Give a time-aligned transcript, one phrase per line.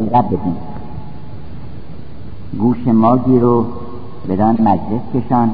[0.00, 0.56] رب بدین.
[2.58, 3.66] گوش ماگی رو
[4.28, 5.50] بدان مجلس کشان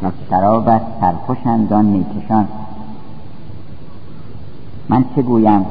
[0.00, 2.48] تا شرابت سرخوشندان میکشان
[4.88, 5.66] من چه گویم؟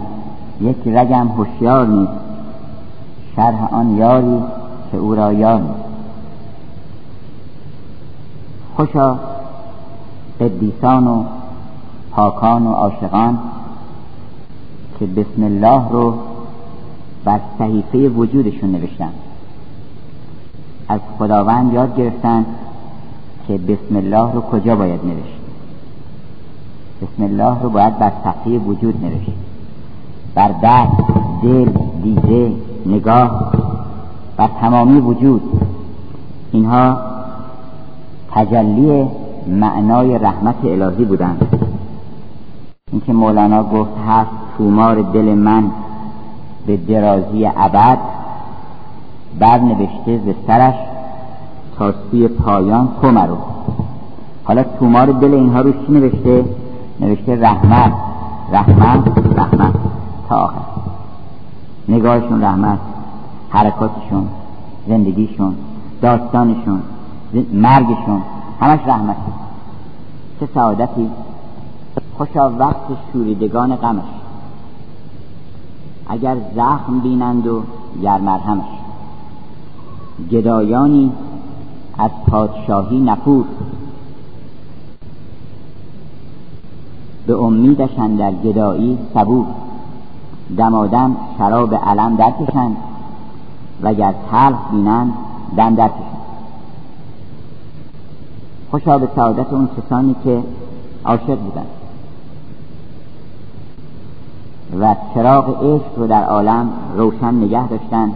[0.62, 2.12] یک رگم هوشیار نیست.
[3.36, 4.44] شرح آن یاری
[4.92, 5.84] که او را یار نیست.
[8.76, 9.16] خوشا
[10.40, 11.24] قدیسان و
[12.12, 13.40] پاکان و عاشقان
[15.00, 16.14] که بسم الله رو
[17.26, 19.12] بر صحیفه وجودشون نوشتن.
[20.90, 22.46] از خداوند یاد گرفتن
[23.48, 25.40] که بسم الله رو کجا باید نوشت.
[27.02, 29.32] بسم الله رو باید بر صفحه وجود نوشت.
[30.36, 31.04] بر دست
[31.44, 31.70] دل
[32.04, 32.52] دیده
[32.86, 33.54] نگاه
[34.38, 35.42] بر تمامی وجود.
[36.52, 36.98] اینها
[38.32, 39.08] تجلی
[39.48, 41.48] معنای رحمت الهی بودند.
[42.92, 45.72] اینکه مولانا گفت هست تومار دل من
[46.66, 47.98] به درازی ابد
[49.40, 50.76] برنوشته ز سرش
[51.78, 53.12] تا سوی پایان تو
[54.44, 56.46] حالا تومار دل اینها رو چی نوشته؟
[57.00, 57.94] نوشته رحمت
[58.52, 59.74] رحمت رحمت.
[60.30, 60.62] تا آخر.
[61.88, 62.80] نگاهشون رحمت
[63.50, 64.28] حرکاتشون
[64.88, 65.56] زندگیشون
[66.02, 66.82] داستانشون
[67.54, 68.22] مرگشون
[68.62, 69.16] همش رحمت.
[70.40, 71.10] چه سعادتی.
[72.18, 74.23] خوشا وقت شوریدگان غمش.
[76.14, 77.64] اگر زخم بینند و
[78.02, 78.66] گر مرهمش.
[80.32, 81.12] گدایانی
[81.98, 83.46] از پادشاهی نپور
[87.28, 89.46] به امیدش در گدایی صبور.
[90.58, 92.78] دمادم شراب علم درکشند
[93.94, 95.14] گر تلخ بینند
[95.58, 96.18] دم درکشند.
[98.72, 100.44] خوشا به سعادت اون کسانی که
[101.06, 101.83] عاشق بودند.
[104.80, 108.12] و چراغ عشق رو در عالم روشن نگه داشتن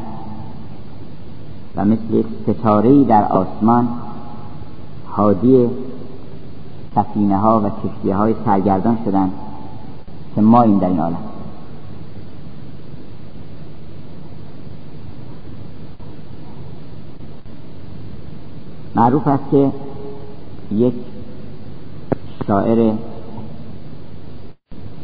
[1.76, 3.88] و مثل یک ستاره در آسمان
[5.08, 5.70] حادی
[6.96, 9.32] سفینه ها و کشتی های سرگردان شدند
[10.36, 11.18] که ما این در این عالم.
[18.96, 19.72] معروف است که
[20.72, 20.94] یک
[22.48, 22.94] شاعر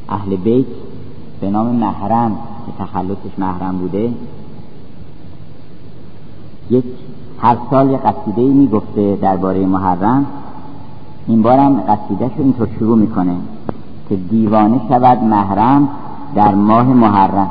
[0.09, 0.65] اهل بیت
[1.43, 2.31] به نام محرم
[2.65, 4.13] که تخلصش محرم بوده.
[6.69, 6.83] یک
[7.39, 10.25] هر سال یه قصیده می‌گفته درباره محرم.
[11.27, 13.35] این بارم قصیدهش رو اینطور شروع می‌کنه
[14.09, 15.89] که دیوانه شود محرم
[16.35, 17.49] در ماه محرم.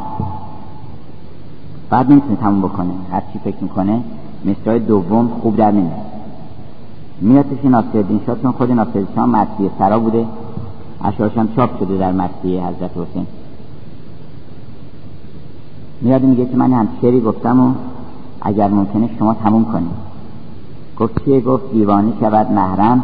[1.90, 4.00] بعد نمی‌تونه تموم بکنه هر چی فکر می‌کنه
[4.44, 6.06] مصرای دوم خوب در نمیاد.
[7.20, 9.46] میاد پیش ناصرالدین شاه چون خود ناصرالدین شاه
[9.78, 10.26] سرا بوده.
[11.04, 13.26] اشعارش هم چاپ شده در مرسی حضرت حسین.
[16.02, 17.72] میاد میگه که من هم شعری گفتم و
[18.40, 20.12] اگر ممکنه شما تموم کنید.
[20.98, 23.02] گفت چیه؟ گفت دیوانه شود محرم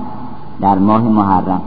[0.60, 1.60] در ماه محرم.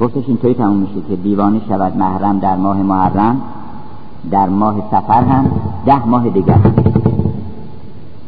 [0.00, 3.40] گفتش اینطوری تموم میشه که دیوانه شود محرم در ماه محرم
[4.30, 5.50] در ماه سفر هم
[5.86, 6.58] ده ماه دیگر.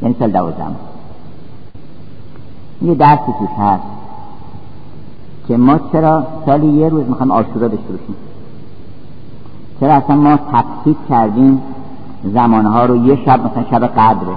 [0.03, 0.75] یعنی سال دوازدهم.
[2.83, 3.83] یه درسی توش هست
[5.49, 8.17] که ما چرا سالی یه روز می‌خوایم آشورا باشیم
[9.81, 11.63] چرا اصلا ما تقصید کردیم
[12.25, 14.37] زمانها رو یه شب مثلا شب قدره.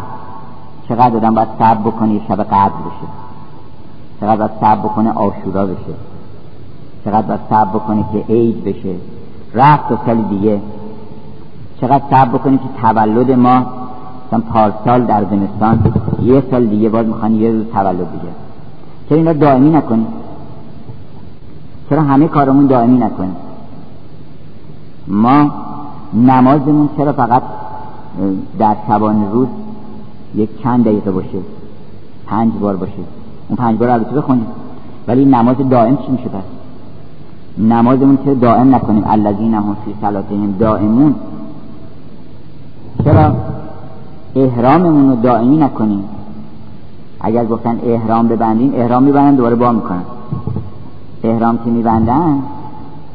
[0.90, 3.08] چقدر آدم باید صبر بکنه یه شب قدر بشه؟
[4.22, 5.94] چقدر باید صبر بکنه آشورا بشه؟
[7.06, 8.96] چقدر باید صبر بکنه که عید بشه؟
[9.54, 10.60] رفت تا سال دیگه.
[11.82, 13.66] چقدر صبر بکنه که تولد ما
[14.28, 18.34] مثلا پارسال در زمستان یه سال دیگه باز می‌خوان یه روز تولد دیگه
[19.10, 20.08] چرا اینا دائمی نکنیم؟
[21.90, 23.36] چرا همه کارمون دائمی نکنیم؟
[25.08, 25.52] ما
[26.14, 27.44] نمازمون چرا فقط
[28.60, 29.48] در شبان روز
[30.36, 31.40] یک چند دقیقه باشه؟
[32.28, 32.94] پنج بار باشه.
[33.48, 34.46] اون پنج بار البته بخونیم.
[35.08, 36.44] ولی نماز دائم چی میشه پس؟
[37.58, 41.16] نمازمون چرا دائم نکنیم؟ الذین هم فی صلاتهم دائمون.
[43.04, 43.36] چرا؟
[44.36, 46.04] احراممون رو دائمی نکنیم.
[47.22, 50.04] اگر گفتن احرام ببندیم احرام میبندن دوباره با می‌کنن.
[51.24, 52.44] احرام که میبندن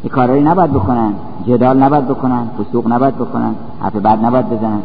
[0.04, 1.12] یه کارهایی نباید بکنن.
[1.46, 4.82] جدال نباید بکنن فسوق نباید بکنن حرف بد نباید بزنن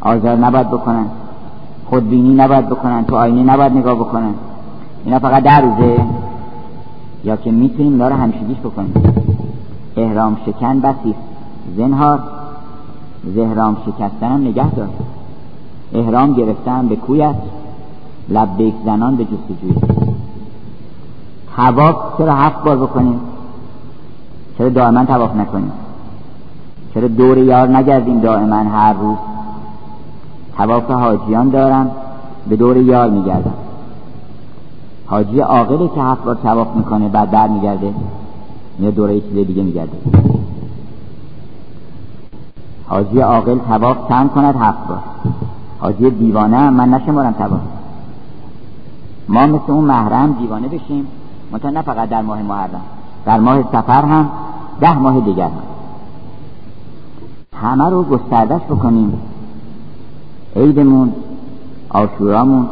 [0.00, 1.06] آزار نباید بکنن
[1.90, 4.34] خودبینی نباید بکنن تو آینه نباید نگاه بکنن.
[5.04, 6.04] اینا فقط در روزه
[7.24, 8.16] یا که می‌تونیم اینا رو
[8.64, 8.94] بکنیم.
[9.96, 11.14] احرام شکن بسی
[11.76, 12.18] زنهار
[13.34, 14.88] زهرام شکستن هم نگه دار.
[15.94, 17.34] احرام گرفتن به کویت
[18.28, 19.74] لبیک زنان به جستجوی
[21.56, 23.20] تواف چرا هفت بار بکنیم؟
[24.58, 25.72] چرا دائما تواف نکنیم؟
[26.94, 29.16] چرا دور یار نگردیم دائما هر روز؟
[30.56, 31.90] تواف حاجیان دارم
[32.48, 33.54] به دور یار میگردم.
[35.06, 37.94] حاجی عاقلی که هفت بار تواف می‌کنه بعد بر میگرده
[38.80, 39.96] یا دوره چیز دیگه میگرده.
[42.88, 44.98] حاجی عاقل تواف چند کند هفت بار.
[45.80, 47.60] حاجی دیوانه من نشمارم تواف.
[49.28, 51.06] ما مثل اون محرم دیوانه بشیم.
[51.52, 52.80] منتها نه فقط در ماه محرم.
[53.26, 54.28] در ماه سفر هم
[54.80, 55.62] ده ماه دیگر هم.
[57.52, 59.12] همه رو گستردش بکنیم.
[60.56, 61.12] عیدمون
[61.90, 62.66] آشورامون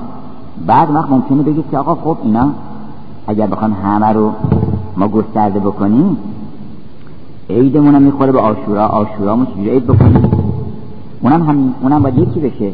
[0.66, 2.50] بعد وقت ممکنه بگید که آقا خب اینا
[3.26, 4.32] اگر بخوان همه رو
[4.96, 6.16] ما گسترده بکنیم
[7.50, 10.30] عیدمون هم می‌خوره به آشورا آشورامون چجوری عید بکنیم؟
[11.20, 12.72] اونم همین اونم باید یکی بشه.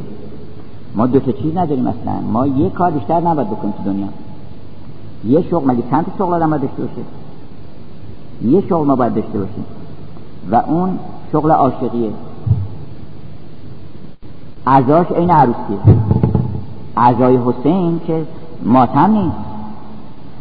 [0.94, 2.12] ما دو تا چیز نداریم اصلا.
[2.32, 4.06] ما یه کار بیشتر نباید بکنیم تو دنیا.
[5.24, 7.02] یه شغل مگه چند تا شغل آدم باید داشته باشه؟
[8.44, 9.64] یه شغل ما باید داشته باشیم.
[10.50, 10.98] و اون
[11.32, 12.10] شغل عاشقیه.
[14.66, 15.78] عزاش این عروسیه.
[16.96, 18.26] عزای حسین که
[18.64, 19.37] ماتم نیست.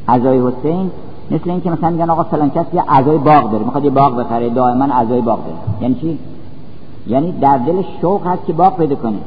[0.08, 0.92] عزای حسین
[1.32, 4.50] مثل اینکه مثلا میگن آقا فلان کس یه عزای باغ داره می‌خواد یه باغ بخره
[4.50, 5.58] دائما عزای باغ داره.
[5.82, 6.20] یعنی چی؟
[7.08, 9.18] یعنی در دل شوق هست که باغ پیدا کنه.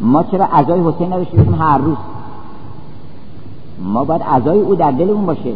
[0.00, 1.96] ما چرا عزای حسین نداشته هر روز.
[3.82, 5.52] ما باید عزای او در دلمون باشه.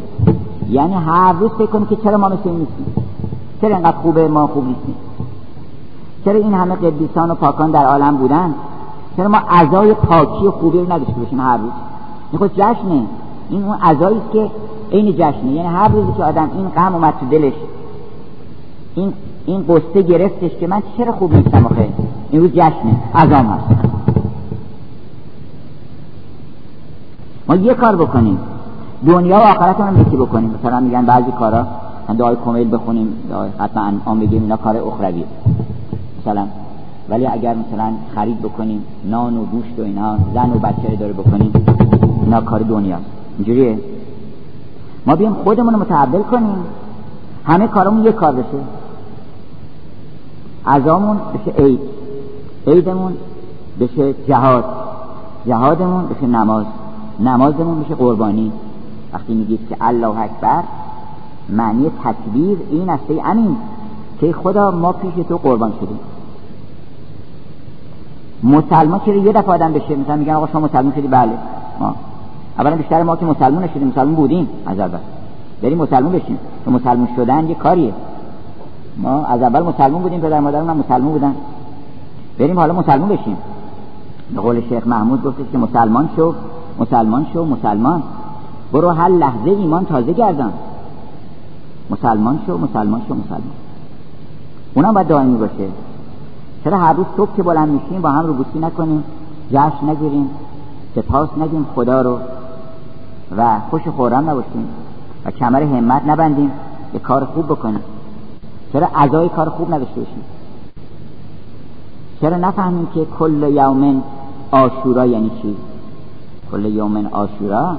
[0.70, 2.86] یعنی هر روز فکر کنیم که چرا ما مثل این نیستیم؟
[3.60, 4.94] چرا اینقدر خوبه ما خوب نیستیم؟
[6.24, 8.54] چرا این همه قدیسان و پاکان در عالم بودن؟
[9.16, 11.70] چرا ما عزای پاکی و خوبی رو نداشته باشیم هر روز؟
[12.32, 13.02] این خود جشنه.
[13.50, 14.50] این اون عزایی که
[14.92, 15.52] عین جشنه.
[15.52, 17.54] یعنی هر روزی که آدم این غم اومد تو دلش
[18.94, 19.12] این
[19.46, 21.88] این قصه گرفتش که من چرا خوب نیستم آخه؟
[22.30, 22.96] این روز جشنه.
[23.14, 23.64] عزام هست
[27.48, 28.38] ما یه کار بکنیم.
[29.06, 30.54] دنیا و آخرت رو یکی بکنیم.
[30.60, 31.66] مثلا میگن بعضی کارا
[32.18, 35.24] دعای کمیل بخونیم دعای ختم انعام بگیم اینا کار اخروی.
[36.20, 36.46] مثلا
[37.08, 41.52] ولی اگر مثلا خرید بکنیم نان و گوشت و اینا زن و بچه داره بکنیم
[42.24, 43.04] اینا کار دنیاست
[43.38, 43.78] اینجوریه.
[45.06, 46.56] ما بیایم خودمون رو کنیم.
[47.44, 48.58] همه کارمون یک کار بشه.
[50.66, 51.80] عزامون بشه عید.
[52.66, 53.12] عیدمون
[53.80, 54.64] بشه جهاد.
[55.46, 56.64] جهادمون بشه نماز.
[57.20, 58.52] نمازمون بشه قربانی.
[59.14, 60.62] وقتی میگید که الله اکبر
[61.48, 63.56] معنی تکبیر این است ای امین
[64.20, 66.00] که خدا ما پیش تو قربان شدیم.
[68.42, 71.32] مسلمان چرا یه دفعه آدم بشه؟ مثلا میگن آقا شما مسلمان شدی؟ بله.
[71.80, 71.94] ما.
[72.58, 74.98] اولا بیشتر ما که مسلمان نشدیم مسلمان بودیم از اول.
[75.62, 76.38] بریم مسلمان بشیم.
[76.64, 77.92] تو مسلمان شدن یه کاریه.
[78.96, 81.34] ما از اول مسلمان بودیم پدر مادر من مسلمان بودن.
[82.38, 83.36] بریم حالا مسلمان بشیم.
[84.34, 86.34] به قول شیخ محمود گفته که مسلمان شو
[86.78, 88.02] مسلمان شو مسلمان.
[88.72, 90.52] برو هر لحظه ایمان تازه گردان.
[91.90, 93.52] مسلمان شو مسلمان شو مسلمان.
[94.74, 95.68] اونم باید دائمی باشه.
[96.64, 99.04] چرا هر روز صبح که بلند میشیم با هم رو بوسی نکنیم
[99.50, 100.30] جشن نگیریم
[100.94, 102.18] سپاس نگیم خدا رو.
[103.36, 104.68] و خوش خورم نباشیم.
[105.24, 106.50] و کمر همت نبندیم
[106.92, 107.80] به کار خوب بکنیم.
[108.72, 110.24] چرا ادای کار خوب نداشته باشیم؟
[112.20, 114.02] چرا نفهمیم که کل یومن
[114.50, 115.56] آشورا یعنی چی؟
[116.52, 117.76] کل یومن آشورا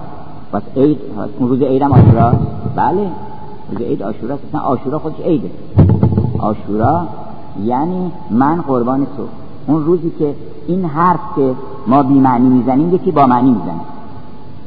[0.54, 0.98] بس عید
[1.40, 2.34] اون روز عیدم آشورا؟
[2.76, 3.08] بله
[3.72, 5.50] روز عید آشورا اصلا آشورا خودش عیده.
[6.40, 7.08] آشورا
[7.64, 9.24] یعنی من قربان تو.
[9.68, 10.36] اون روزی که
[10.68, 11.54] این حرف که
[11.88, 13.82] ما بی معنی می‌زنیم یکی با معنی می‌زنیم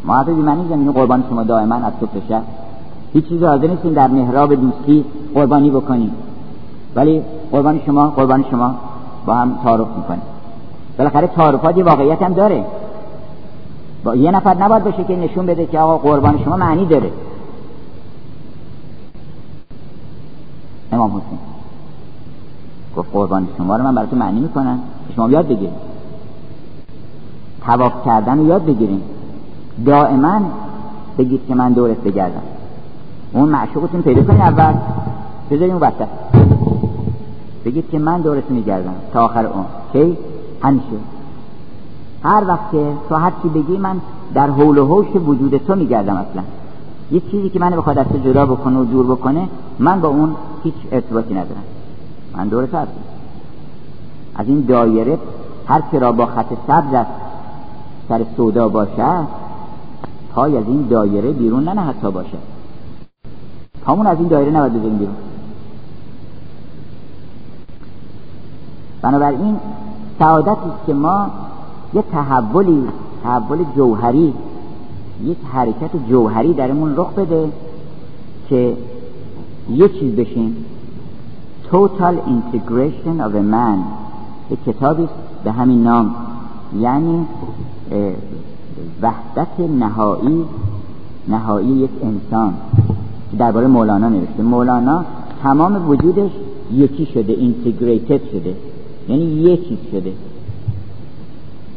[0.04, 2.42] ما حرف بی معنی می‌زنیم قربان شما دائما از تو شب
[3.12, 5.04] هیچ چیز حاضر نیستیم در محراب دوستی
[5.34, 6.10] قربانی بکنیم.
[6.94, 8.74] ولی قربان شما قربان شما
[9.26, 10.22] با هم تعارف می‌کنیم.
[10.98, 12.64] بالاخره تعارفات یه واقعیت هم داره.
[14.04, 17.10] با یه نفر نباید باشه که نشون بده که آقا قربان شما معنی داره.
[20.92, 21.38] امام حسین.
[22.96, 24.78] گفت قربان شما رو من برای تو معنی می‌کنم.
[25.16, 25.88] شما یاد بگیرید.
[27.66, 29.02] تواف کردن رو یاد بگیریم
[29.86, 30.40] دائما
[31.18, 32.42] بگید که من دورت بگردم.
[33.32, 34.74] اون معشوقتون پیدا کنید اول.
[35.50, 36.08] بذاریم اون وسط.
[37.64, 38.94] بگید که من دورت میگردم.
[39.12, 40.18] تا آخر اون کی؟
[40.62, 40.86] همیشه.
[42.22, 44.00] هر وقت که تو هر چی بگی من
[44.34, 46.42] در حول و حوش وجود تو میگردم اصلا.
[47.10, 49.48] یه چیزی که من بخواد از جدا بکنه و دور بکنه
[49.78, 50.34] من با اون
[50.64, 51.64] هیچ ارتباطی ندارم.
[52.36, 52.88] من دور هستم.
[54.36, 55.18] از این دایره
[55.66, 57.06] هر که را با خط سبز
[58.08, 59.26] سر سودا باشد
[60.34, 62.38] پای از این دایره بیرون نه حتی باشه.
[63.84, 65.14] پامون از این دایره نباید بزنیم بیرون.
[69.02, 69.56] بنابراین
[70.18, 71.30] سعادتی است که ما
[71.94, 72.82] یه تحولی
[73.22, 74.34] تحول جوهری
[75.24, 77.48] یک حرکت جوهری درمون رخ بده
[78.48, 78.76] که
[79.70, 80.56] یه چیز بشیم
[81.72, 83.78] Total Integration of a Man.
[84.50, 85.08] یک کتابی
[85.44, 86.14] به همین نام.
[86.80, 87.26] یعنی
[89.02, 90.44] وحدت نهایی
[91.28, 92.54] نهایی یک انسان.
[93.38, 94.42] درباره مولانا نوشته.
[94.42, 95.04] مولانا
[95.42, 96.30] تمام وجودش
[96.72, 98.56] یکی شده اینتگریتد شده.
[99.08, 100.12] یعنی یکی شده.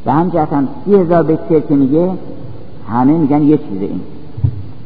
[0.05, 2.11] به هم جهت هم سی هزار بیت که میگه
[2.89, 4.01] همه میگن یه چیزه این.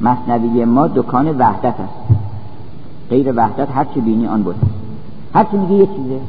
[0.02, 2.20] مصنوی ما دکان وحدت است.
[3.10, 4.56] غیر وحدت هر چی بینی آن بود.
[5.34, 6.20] هر چی میگه یه چیزه.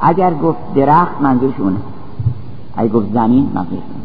[0.00, 1.76] اگر گفت درخت منظورش اونه.
[2.76, 4.04] اگر گفت زمین منظورش اونه.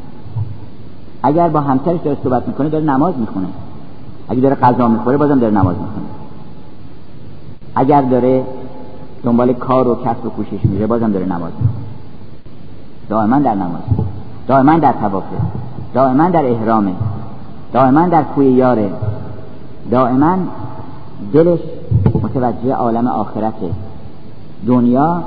[1.24, 3.48] اگر با همسرش داره صحبت می‌کنه داره نماز می‌خونه.
[4.30, 6.06] اگر داره غذا می‌خوره بازم داره نماز می‌خونه.
[7.76, 8.44] اگر داره
[9.24, 11.89] دنبال کار و کسب و کوشش میره بازم داره نماز می‌خونه.
[13.10, 13.82] دائما در نماز
[14.48, 15.38] دائما در توافه
[15.94, 16.94] دائما در احرامه
[17.74, 18.92] دائما در کوی یاره
[19.92, 20.38] دائما
[21.34, 21.60] دلش
[22.24, 23.72] متوجه عالم آخرته.
[24.68, 25.24] دنیا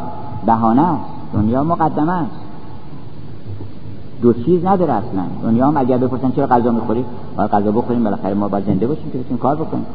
[0.46, 2.30] بهانه است دنیا مقدمه است.
[4.22, 5.22] دو چیز نداره اصلا.
[5.42, 7.04] دنیا هم اگر بپرسن چرا غذا می‌خوری؟
[7.36, 9.86] باید غذا بخوریم بالاخره ما باید زنده باشیم که بتونیم کار بکنیم.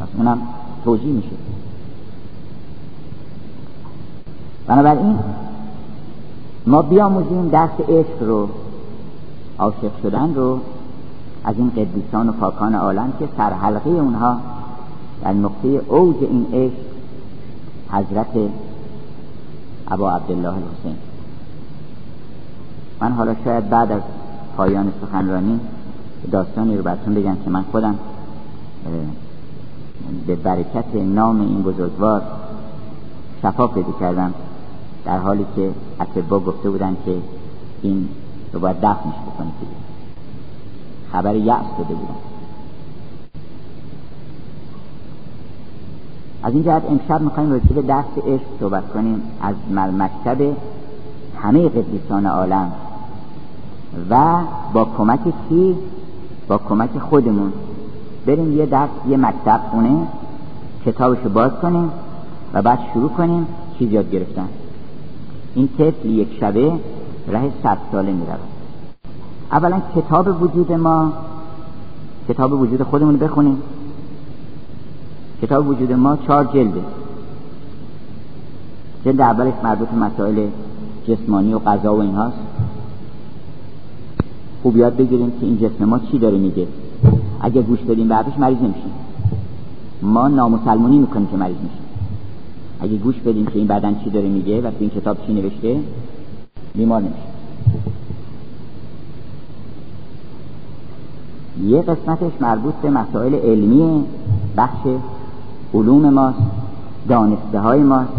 [0.00, 0.38] پس اونم
[0.84, 1.28] توجیه میشه.
[4.66, 5.18] بنابراین
[6.68, 8.48] ما بیاموزیم دست عشق رو
[9.58, 10.60] عاشق شدن رو
[11.44, 14.36] از این قدیسان و پاکان عالم که سرحلقه اونها
[15.24, 16.74] در نقطه اوج این عشق
[17.90, 18.50] حضرت
[19.90, 20.96] ابا عبدالله الحسین
[23.00, 24.02] من حالا شاید بعد از
[24.56, 25.60] پایان سخنرانی
[26.30, 27.94] داستانی رو براتون بگم که من خودم
[30.26, 32.22] به برکت نام این بزرگوار
[33.42, 34.34] شفا پیدا کردم.
[35.04, 37.16] در حالی که اتبا گفته بودن که
[37.82, 38.08] این
[38.52, 39.52] رو باید دفنش بکنید
[41.12, 42.14] خبر یأس داده بودن.
[46.42, 49.54] از این جهت امشب می‌خوایم راجع به دست عشق صحبت کنیم از
[49.98, 50.56] مکتب
[51.42, 52.72] همه قدیسان عالم
[54.10, 54.38] و
[54.72, 55.76] با کمک کی؟
[56.48, 57.52] با کمک خودمون.
[58.26, 60.06] بریم یه درس یه مکتب خونه
[60.86, 61.90] کتابش رو باز کنیم
[62.54, 63.46] و بعد شروع کنیم
[63.78, 64.48] چیز یاد گرفتن.
[65.54, 66.72] این طفل یک شبه
[67.28, 68.38] ره صد ساله می رود
[69.52, 71.12] اولا کتاب وجود ما
[72.28, 73.62] کتاب وجود خودمون رو بخونیم.
[75.42, 76.80] کتاب وجود ما چهار جلده.
[79.04, 80.46] جلد اولش مربوط مسائل
[81.08, 82.36] جسمانی و غذا و اینهاست.
[84.62, 86.66] خوب یاد بگیریم که این جسم ما چی داره میگه.
[87.40, 88.92] اگه گوش بدیم بعدش مریض نمیشیم.
[90.02, 91.87] ما نامسلمونی می‌کنیم که مریض میشیم.
[92.80, 95.80] اگه گوش بدیم که این بدن چی داره میگه و تو این کتاب چی نوشته
[96.74, 97.38] بیمار نمیشه.
[101.64, 104.04] یه قسمتش مربوط به مسائل علمی
[104.56, 104.78] بخش
[105.74, 106.38] علوم ماست
[107.08, 108.12] دانسته های ماست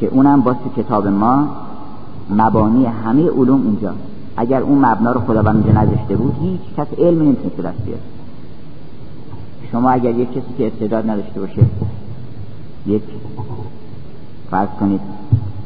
[0.00, 1.48] که اونم با کتاب ما
[2.30, 3.94] مبانی همه علوم اونجا
[4.36, 8.00] اگر اون مبنا رو خداوند اونجا نذاشته بود هیچ کس علم نمی‌تونه دست بیاره.
[9.72, 11.62] شما اگر یک کسی که استعداد نداشته باشه
[12.86, 13.02] یک
[14.52, 15.00] فرض کنید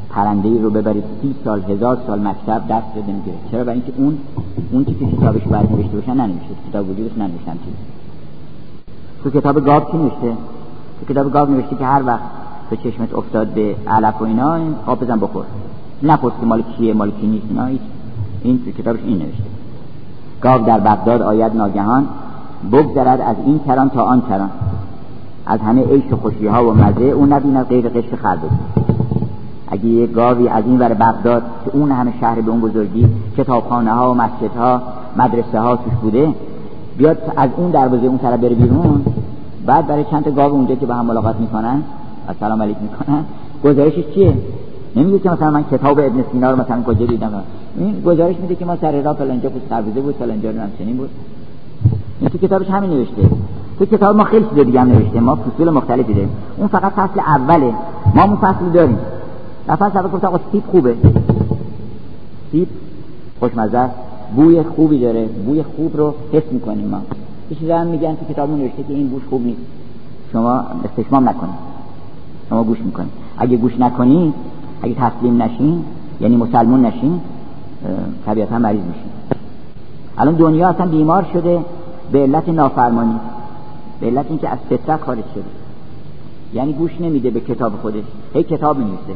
[0.09, 4.17] پرنده رو ببرید سی سال هزار سال مکتب دست بده نمی‌گیره چرا؟ برای اینکه اون
[4.71, 7.73] اون که کتابش باید نوشته باشن ننوشته کتاب وجودش ننوشتن چیز
[9.23, 10.37] تو کتاب گاب چی نوشته؟
[10.99, 12.21] تو کتاب گاب نوشته که هر وقت
[12.69, 15.45] تو چشمت افتاد به علف و اینا آب بزن بخور.
[16.03, 17.65] نپرسی مال کیه مال کی نیست اینا
[18.43, 19.43] این تو کتابش این نوشته.
[20.41, 22.07] گاو در بغداد آید ناگهان
[22.71, 24.49] بگذرد از این کران تا آن کران
[25.45, 28.47] از همه عیش و خوشی ها و مزه اون نبیند غیر قشت خرده
[29.67, 33.07] اگه یه گاوی از این ور بغداد که اون همه شهر به اون بزرگی
[33.37, 34.81] کتابخانه ها و مسجد ها
[35.17, 36.33] مدرسه ها توش بوده
[36.97, 39.05] بیاد از اون دروازه اون طرف بره بیرون
[39.65, 41.83] بعد برای چند تا گاو اونجا که با هم ملاقات می‌کنن
[42.27, 43.25] و سلام علیک می‌کنن
[43.63, 44.33] گزارشش چیه؟
[44.95, 47.31] نمیگه که مثلا من کتاب ابن سینا رو مثلا کجا دیدم.
[47.77, 51.09] این گزارش میده که ما سر راه فلانجا بود سربوزه بود فلانجا رو همچنین بود.
[52.19, 53.21] این تو کتابش همین نوشته.
[53.79, 55.19] تو کتاب ما خیلی چیز دیگه هم نوشته.
[55.19, 56.29] ما فصول مختلفی داریم.
[56.57, 57.73] اون فقط فصل اوله.
[58.15, 58.97] ما اون فصل داریم.
[59.75, 60.95] فصل اول گفت آقا سیب خوبه.
[62.51, 62.67] سیب
[63.39, 63.95] خوشمزه است.
[64.35, 65.25] بوی خوبی داره.
[65.25, 67.01] بوی خوب رو حس می‌کنیم ما.
[67.51, 69.61] یه چیزا هم میگن تو کتاب نوشته که این بوش خوب نیست.
[70.31, 71.55] شما استشمام نکنید.
[72.49, 73.11] شما گوش می‌کنید.
[73.37, 74.33] اگه گوش نکنید
[74.81, 75.83] اگه تسلیم نشین
[76.21, 77.19] یعنی مسلمون نشین
[78.25, 79.11] طبیعتا مریض میشین.
[80.17, 81.59] الان دنیا اصلا بیمار شده
[82.11, 83.19] به علت نافرمانی.
[83.99, 85.43] به علت اینکه از فطرت خارج شده.
[86.53, 88.03] یعنی گوش نمیده به کتاب خودش.
[88.33, 89.13] هی کتاب می‌نویسه.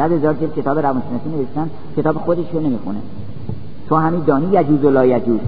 [0.00, 2.98] صد هزار جلد کتاب روانشناسی نوشتن کتاب خودش رو نمی‌خونه.
[3.88, 5.40] تو همین دانی یجوز و لا یجوز.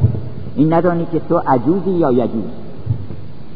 [0.56, 2.44] این ندانی که تو عجوزی یا یجوز.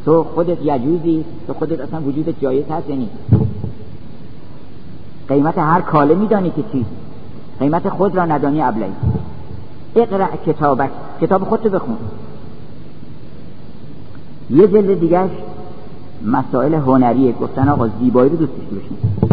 [0.05, 3.09] تو خودت یجوزی تو خودت اصلا وجود جایز هست یعنی
[5.29, 6.91] قیمت هر کاله میدانی که چیست.
[7.61, 8.85] قیمت خود را ندانی ابلی
[9.97, 10.91] اقرأ کتابک.
[11.21, 11.97] کتاب خودتو بخون.
[14.51, 15.31] یه جلد دیگهش
[16.27, 17.33] مسائل هنریه.
[17.33, 19.26] گفتن آقا زیبایی رو دوست باشین.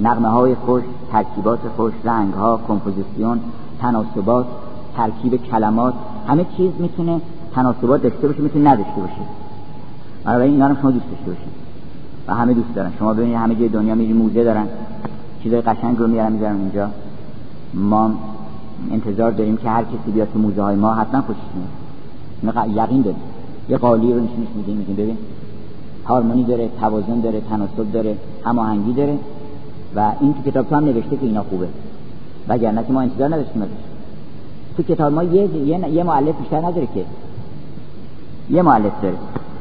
[0.00, 3.40] نغمه های خوش ترکیبات خوش رنگ ها کمپوزیسیون
[3.80, 4.46] تناسبات
[4.96, 5.94] ترکیب کلمات
[6.28, 7.20] همه چیز می‌تونه
[7.54, 9.12] تناسبات داشته باشه می‌تونه نداشته باشه.
[10.24, 11.48] برای اینا رو شما دوست داشته باشین
[12.28, 12.92] و همه دوست دارن.
[12.98, 14.66] شما ببینید همه جای دنیا میری موزه دارن.
[15.42, 16.88] چیزای قشنگ رو میارن می‌ذارن اینجا
[17.74, 18.10] ما
[18.90, 22.68] انتظار داریم که هر کسی بیاد تو موزه های ما حتما خوشش میاد.
[22.68, 23.20] یقین داریم.
[23.68, 25.16] یه قالی رو نشونش میدیم میگیم ببین.
[26.04, 29.18] هارمونی داره توازن داره تناسب داره هماهنگی داره.
[29.96, 31.68] و این تو کتاب هم نوشته که اینا خوبه.
[32.48, 33.72] وگرنه که ما انتظار نداشتیم ازش.
[34.76, 37.04] تو کتاب ما یه یه, یه مؤلف بیشتر نداره که.
[38.50, 39.16] یه مؤلف داره.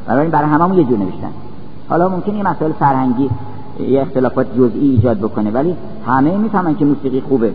[0.08, 1.32] برای برای هممون یه جور نوشتن.
[1.89, 3.29] حالا ممکنه یه مسائل فرهنگی
[3.79, 5.75] یه اختلافات جزئی ایجاد بکنه ولی
[6.08, 7.53] همه می‌فهمن که موسیقی خوبه.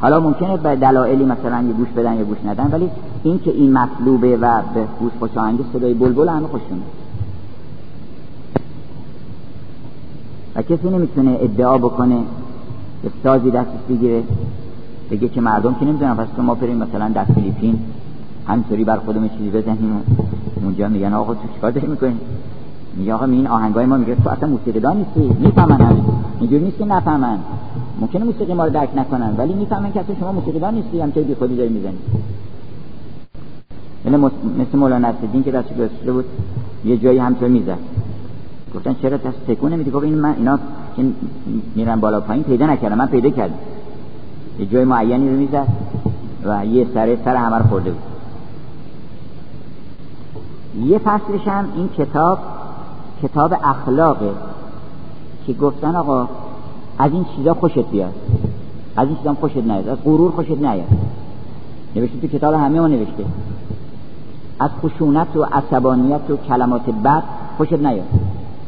[0.00, 2.90] حالا ممکنه به دلایلی مثلا یه گوش بدن یا گوش ندن ولی
[3.22, 6.82] این که این مطلوبه و به گوش خوش آهنگ صدای بلبل همه خوشونه
[10.56, 12.18] و کسی نمی‌تونه ادعا بکنه
[13.02, 14.22] که سازی دستش بگیره
[15.10, 17.78] بگه که مردم که نمی‌دونن پس ما بریم مثلا در فیلیپین
[18.46, 20.00] همینطوری بر خودمون چیزی بزنیم و
[20.64, 22.16] اونجا میگن آقا تو چیکار داری می‌کنی؟
[22.96, 25.96] میگه آقا این آهنگای ما میگه تو اصلا موسیقیدان نیستی می‌فهمن.
[26.40, 27.38] اینجوری نیست که نفهمن.
[28.00, 31.34] ممکنه موسیقی ما رو درک نکنن ولی می‌فهمن که اصلا شما موسیقیدان نیستی هم بی
[31.34, 31.98] خودی داری می‌زنی.
[34.04, 34.16] یعنی
[34.58, 36.24] مثل مولانا نصرالدین که دستش گذاشته بود
[36.84, 37.78] یه جایی همطور می‌زد.
[38.76, 40.58] گفتن چرا دست تکون نمیدی؟ گفت این من اینا
[40.96, 41.04] که
[41.74, 43.54] میرن بالا پایین پیدا نکردم من پیدا کردم.
[44.58, 45.66] یه جای معینی رو می‌زد
[46.44, 48.02] و یه سر سر همه رو خورده بود.
[50.84, 52.38] یه فصلش هم این کتاب
[53.22, 54.30] کتاب اخلاقه
[55.46, 56.28] که گفتن آقا
[56.98, 58.14] از این چیزا خوشت بیاد.
[58.96, 59.88] از این چیزا خوشت نیاد.
[59.88, 60.88] از غرور خوشت نیاد.
[61.96, 63.24] نوشته تو کتاب همه ما نوشته.
[64.60, 67.22] از خشونت و عصبانیت و کلمات بد
[67.56, 68.06] خوشت نیاد.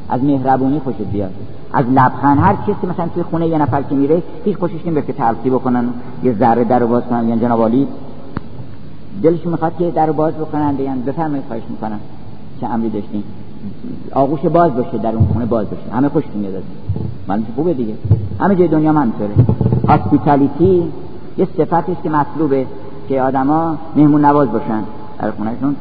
[0.08, 1.30] از مهربونی خوشت بیاد.
[1.72, 5.12] از لبخند هر کسی مثلا توی خونه یه نفر که میره هیچ خوشش نمیاد که
[5.12, 5.84] تلقی بکنن.
[6.22, 7.28] یه ذره در باز کنن.
[7.28, 7.70] یعنی جناب
[9.22, 12.00] دلشون می‌خواد که در باز بکنن بگن بفرمایید خواهش می‌کنم.
[12.60, 13.22] چه امری داشتین؟
[14.14, 15.90] آغوش باز باشه در اون خونه باز باشه.
[15.92, 16.62] همه خوش میاد
[17.26, 17.94] من خوبه دیگه.
[18.40, 19.34] همه جای دنیا من همینطوره.
[19.88, 20.82] هاسپیتالیتی
[21.38, 22.66] یه صفتی است که مطلوبه
[23.08, 24.82] که آدما مهمون نواز باشن.
[25.18, 25.76] در خونهشون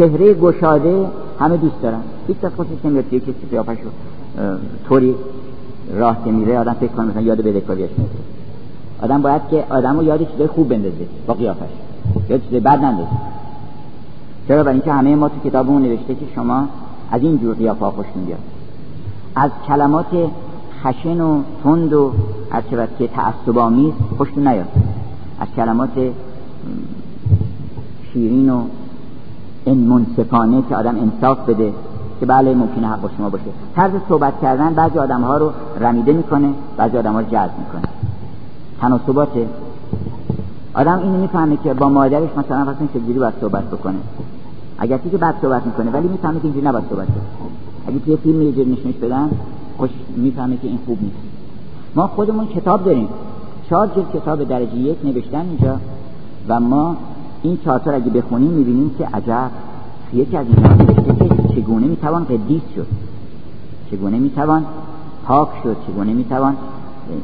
[0.00, 1.06] چهره گشاده
[1.38, 2.00] همه دوست دارن.
[2.28, 3.88] هیچ کس خوشش نمیاد که کسی قیافه‌شو
[4.88, 5.14] طوری
[5.94, 8.18] راه که میره آدم فکر کنه مثلا یاد بدهکاریش میفته
[9.02, 11.68] آدم باید که آدمو یاد چیزای خوب بندازه با قیافش.
[12.28, 13.08] یاد چیزای بد نندازه.
[14.48, 16.68] چرا؟ برای اینکه همه ما تو کتابمون نوشته که شما
[17.10, 18.38] از این جور قیافه خوشتون بیاد.
[19.36, 20.30] از کلمات
[20.82, 22.12] خشن و تند و
[22.50, 22.62] از
[22.98, 24.68] که تعصب آمیز خوشتون نیاد.
[25.40, 25.90] از کلمات
[28.12, 28.62] شیرین و
[29.64, 31.72] این منصفانه که آدم انصاف بده
[32.20, 33.44] که بله ممکنه حق با شما باشه.
[33.76, 37.92] طرز صحبت کردن بعضی آدم ها رو رمیده می‌کنه بعضی آدم ها رو جذب می‌کنه.
[38.80, 39.28] تناسبات
[40.74, 43.98] آدم اینو می‌فهمه که با مادرش مثلا واسه چجوری باید صحبت بکنه.
[44.78, 47.50] اگر که بعد صحبت می‌کنه ولی می‌فهمه که اینجوری نباید صحبت کنه
[47.88, 49.30] اگه توی فیلم یه نشونش بدن
[49.78, 51.16] خوش می‌فهمه که این خوب نیست.
[51.96, 53.08] ما خودمون کتاب داریم.
[53.70, 55.76] چهار جلد کتاب درجه یک نوشتن اینجا
[56.48, 56.96] و ما
[57.42, 59.50] این چهار اگه بخونیم می‌بینیم که عجب
[60.12, 62.86] یکی از نوشته که چگونه می‌توان قدیس شد؟
[63.90, 64.64] چگونه می‌توان
[65.24, 66.56] پاک شد؟ چگونه می‌توان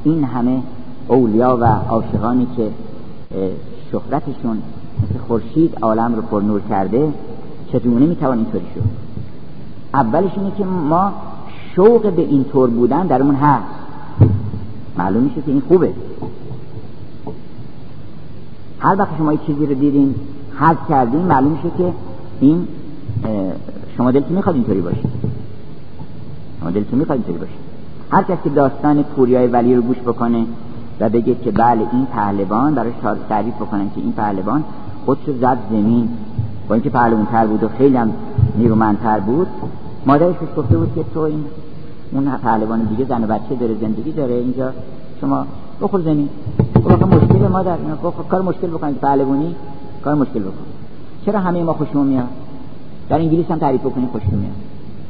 [0.04, 0.62] این همه
[1.08, 2.70] اولیا و عاشقانی که
[3.92, 4.62] شهرتشون
[5.02, 7.12] مثل خورشید عالم رو پر نور کرده
[7.72, 8.82] چگونه می‌توان اینطوری شد؟
[9.94, 11.12] اولش اینه که ما
[11.74, 13.64] شوق به این طور بودن در اون هست.
[14.98, 15.92] معلوم میشه که این خوبه.
[18.80, 20.14] هر وقت شما چیزی رو دیدین
[20.56, 21.92] حد کردین معلوم میشه که
[22.40, 22.68] این
[23.96, 25.10] شما دلتون می‌خواد اینطوری باشید
[26.60, 27.66] شما دلتون می‌خواد اینطوری باشید
[28.10, 30.44] هر کسی که داستان پوریای ولی رو گوش بکنه
[31.00, 32.92] و بگه که بله این پهلوان براش
[33.28, 34.64] تعریف بکنن که این پهلوان
[35.04, 36.08] خودشو زد زمین.
[36.68, 38.10] با اینکه تر بود و خیلی هم
[38.58, 39.46] نیرومندتر بود
[40.06, 41.44] مادرش بهش گفته بود که تو این
[42.12, 44.72] اون پهلوان دیگه زن و بچه داره زندگی داره اینجا
[45.20, 45.46] شما
[45.80, 46.28] بخور زمین.
[46.86, 49.54] گفت مشکل مادر گفت کار مشکل بکنید پهلوانی
[50.04, 50.64] کار مشکل بکن.
[51.26, 52.28] چرا همه ما خوشمون میاد
[53.08, 54.54] در انگلیس هم تعریف بکنین خوشمون میاد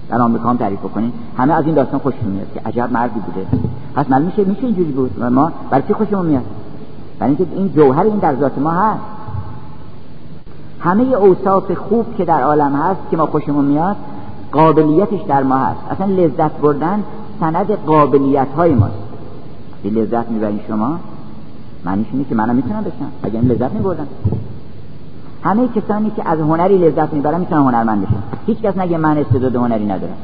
[0.08, 3.46] در آمریکا هم تعریف بکنین همه از این داستان خوشمون میاد که عجب مردی بوده.
[3.94, 5.10] پس معلوم میشه میشه اینجوری بود.
[5.18, 6.44] و ما برای چی خوشمون میاد
[7.18, 9.00] برای اینکه این جوهر این در ذات ما هست.
[10.80, 13.96] همه اوصاف خوب که در عالم هست که ما خوشمون میاد
[14.52, 15.80] قابلیتش در ما هست.
[15.90, 17.02] اصلا لذت بردن
[17.40, 18.94] سند قابلیت های ماست
[19.84, 20.98] لذت می‌برین شما.
[21.86, 24.06] معنیش اینه که منم می‌تونم بشم اگر این لذت میبردم.
[25.42, 28.22] همه کسانی که از هنری لذت می‌برن می‌تونن هنرمند بشن.
[28.46, 30.16] هیچ کس نگه من استعداد هنری ندارم.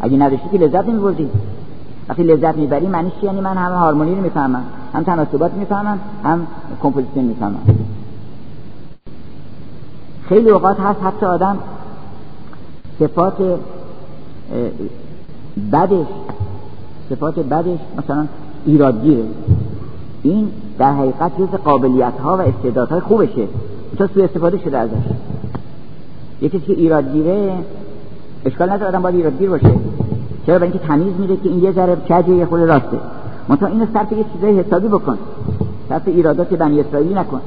[0.00, 1.28] اگه نداشتی که لذت نمیبردی.
[2.08, 4.62] وقتی لذت می‌بری معنیش یعنی من هم هارمونی رو می‌فهمم
[4.94, 6.46] هم تناسبات می‌فهمم هم
[6.82, 7.60] composition می‌فهمم.
[10.28, 11.58] خیلی اوقات هست حتی آدم
[12.98, 13.58] صفات
[15.72, 16.06] بدش
[17.10, 18.26] صفات بدش مثلا
[18.66, 19.24] ایرادگیره.
[20.22, 23.46] این در حقیقت جز قابلیت ها و استعدادهای خوبشه.
[23.98, 24.92] تا سوء استفاده شده ازش.
[26.42, 27.52] یکی که ایرادگیره
[28.44, 29.70] اشکال نداره آدم باید ایرادگیر باشه.
[30.46, 32.98] چرا؟ برای اینکه تمیز میده که این یه ذره کجه یه خود راسته.
[33.48, 35.18] منتها اینو صرف یه چیزای حسابی بکن.
[35.88, 37.40] صرف ایرادات بنی اسرائیلی نکن.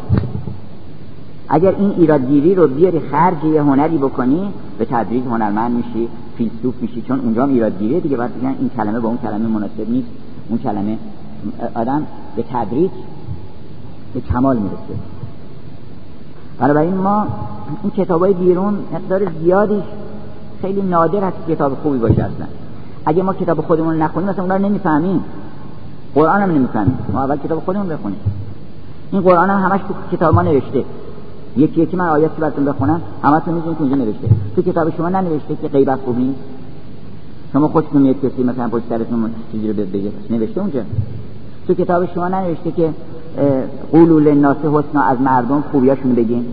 [1.50, 6.08] اگر این ایرادگیری رو بیاری خرج یه هنری بکنی به تدریج هنرمند میشی
[6.38, 7.02] فیلسوف میشی.
[7.02, 8.18] چون اونجا هم ایرادگیریه دیگه.
[8.18, 10.08] بگن این کلمه با اون کلمه مناسب نیست.
[10.50, 10.98] اون کلمه
[11.76, 12.04] آدم
[12.36, 12.92] به تدریج
[14.14, 15.02] به کمال می‌رسه.
[16.60, 17.28] بنابراین ما
[17.84, 19.82] این کتاب های بیرون مقدار زیادی
[20.62, 22.46] خیلی نادر هست کتاب خوبی باشه اصلا.
[23.06, 25.24] اگه ما کتاب خودمون نخونیم مثلا اونا رو نمی‌فهمیم.
[26.16, 26.98] قرآن هم نمی‌فهمیم.
[27.14, 28.20] ما اول کتاب خودمون بخونیم.
[29.12, 30.86] این قرآن هم همش تو کتاب ما نوشته.
[31.58, 34.28] یکی یکی من آیاتی براتون بخونم همتون می‌دونید اونجا نوشته.
[34.56, 36.40] تو کتاب شما ننوشته که غیبت خوب نیست
[37.54, 40.82] شما خودتون میاد کسی مثلا پشت سرتون چیزی رو بگه نوشته اونجا.
[41.68, 42.90] تو کتاب شما ننوشته که
[43.92, 46.46] قولوا للناس حسنا از مردم خوبیاشون بگین.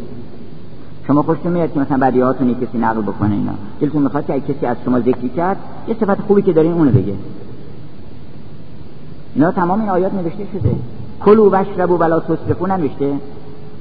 [1.07, 3.53] شما خوشتون میاد که مثلا بدیهاتون کسی نقل بکنه اینا.
[3.81, 5.57] دلتون می‌خواد که کسی از شما ذکری کرد
[5.89, 7.15] یه صفت خوبی که دارین اونو بگه.
[9.35, 10.71] اینا تمام این آیات نوشته شده.
[11.25, 13.13] کلو وشربو ولا تسرفو نوشته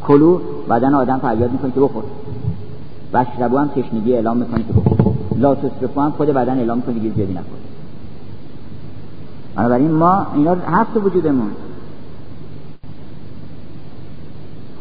[0.07, 2.03] کلو بدن آدم فریاد می‌کنه که بخور.
[3.13, 5.13] وشربو هم تشنگی اعلام می‌کنه که بخور.
[5.37, 7.56] لا تسرفو هم خود بدن اعلام می‌کنه که زیادی نخور.
[9.57, 11.51] بنابراین ما اینا هست وجودمون.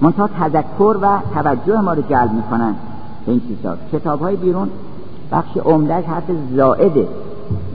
[0.00, 2.74] منتها تذکر و توجه ما رو جلب می‌کنن
[3.26, 3.76] به این چیزا.
[3.92, 4.68] کتاب های بیرون
[5.32, 6.24] بخش عمدهش حرف
[6.56, 7.08] زائده.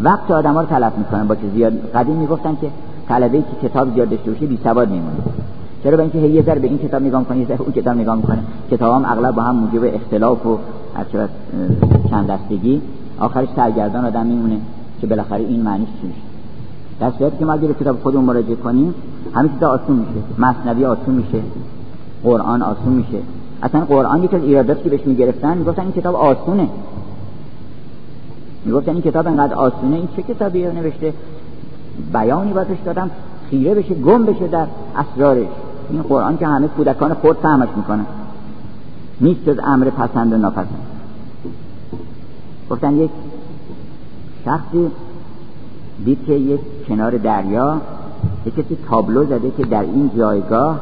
[0.04, 2.72] وقت آدم ها رو تلف می‌کنن با که زیاد قدیم می‌گفتن که
[3.08, 5.18] طلبه که کتاب زیاد داشته باشه بی سواد میمونه.
[5.84, 8.40] چرا؟ به اینکه ذره به این کتاب نگاه می‌کنه یه اون کتاب نگاه می‌کنه.
[8.72, 10.58] کتاب هم اغلب با هم موجب اختلاف و
[12.10, 12.82] چند دستگی
[13.20, 14.58] آخرش سرگردان آدم میمونه
[15.02, 16.31] که بالاخره این معنیش چی میشه؟
[16.99, 18.93] در صورتی که ما اگه کتاب خودمون مراجعه کنیم
[19.34, 20.41] همه چیز آسون میشه.
[20.41, 21.41] مصنوی آسون میشه.
[22.23, 23.17] قرآن آسون میشه.
[23.63, 26.67] اصلا قرآن یکی از ایراداتی که بهش می‌گرفتن می‌گفتن این کتاب آسونه.
[28.65, 31.13] می‌گفتن این کتاب انقدر آسونه این چه کتابی نوشته؟
[32.13, 33.10] بیانی باید دادم
[33.49, 34.65] خیره بشه گم بشه در
[34.97, 35.47] اسرارش.
[35.89, 38.06] این قرآن که همه کودکان خود فهمش می‌کنن.
[39.21, 40.80] نیست از امر پسند و ناپسند.
[42.69, 43.10] گفتن یک
[44.45, 44.91] شخصی
[46.06, 47.82] دید که یک کنار دریا
[48.46, 50.80] یک کسی تابلو زده که در این جایگاه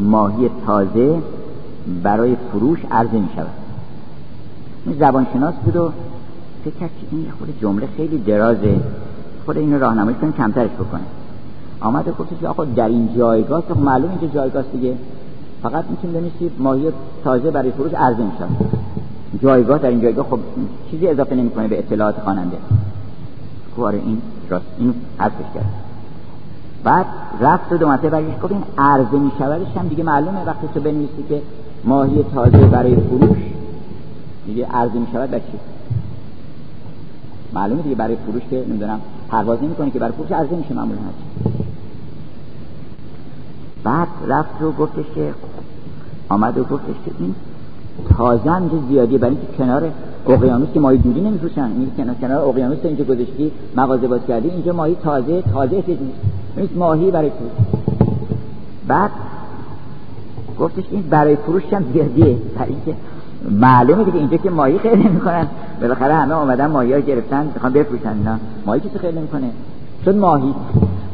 [0.00, 1.18] ماهی تازه
[2.02, 3.46] برای فروش عرضه می شود
[4.86, 5.92] این زبانشناس بود و
[6.64, 8.80] فکر کرد که این خود جمله خیلی درازه
[9.44, 11.00] خود اینو راهنمایی کنیم کمترش بکنه.
[11.80, 14.94] آمد و گفتش آقا در این جایگاه که معلوم اینجا جایگاه دیگه.
[15.62, 16.92] فقط می‌تونید بنویسید ماهی
[17.24, 18.50] تازه برای فروش عرضه می شود
[19.42, 20.38] جایگاه در این جایگاه خب
[20.90, 22.56] چیزی اضافه نمی‌کنه به اطلاعات خواننده.
[23.76, 25.82] کواره این راست این حذفش کرد.
[26.84, 27.06] بعد
[27.40, 30.80] رفت و دو مرتبه برگشت گفت این عرضه می شودش هم دیگه معلومه وقتی تو
[30.80, 31.42] بنویسی که
[31.84, 33.38] ماهی تازه برای فروش
[34.46, 35.58] دیگه عرضه می شود چی؟
[37.52, 40.98] معلومه دیگه برای فروش که نمی‌دونم پرواز کنه که برای فروش عرضه میشه معمولا
[43.84, 45.34] بعد رفت و گفتش که
[46.28, 47.34] آمد و گفتش که این
[48.16, 49.90] تازه هم زیادی برای اینکه کنار
[50.26, 51.62] اقیانوس که ماهی دودی نمیفروشن.
[51.62, 55.82] این کنار کنار اقیانوس اینجا گذاشتی مغازه باز کردی اینجا ماهی تازه تازه
[56.56, 57.52] نیست ماهی برای فروش.
[58.88, 59.10] بعد
[60.60, 62.94] گفتش این برای فروش هم زیادیه برای اینکه
[63.50, 65.46] معلومه دیگه اینجا که ماهی خیلی نمی‌کنن
[65.80, 68.36] بالاخره همه اومدن ماهی ها گرفتن می‌خوان بفروشن اینا.
[68.66, 69.50] ماهی کسی خیلی نمی‌کنه
[70.04, 70.54] شد ماهی.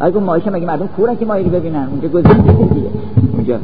[0.01, 2.89] اگه ماهیش مگه مردم کورن که ماهی رو ببینن؟ اونجا گذاشته دیگه.
[3.33, 3.59] اونجا.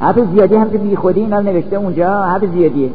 [0.00, 2.22] حرف زیادی هم که بی خودی اینا نوشته اونجا.
[2.22, 2.90] حرف زیادیه.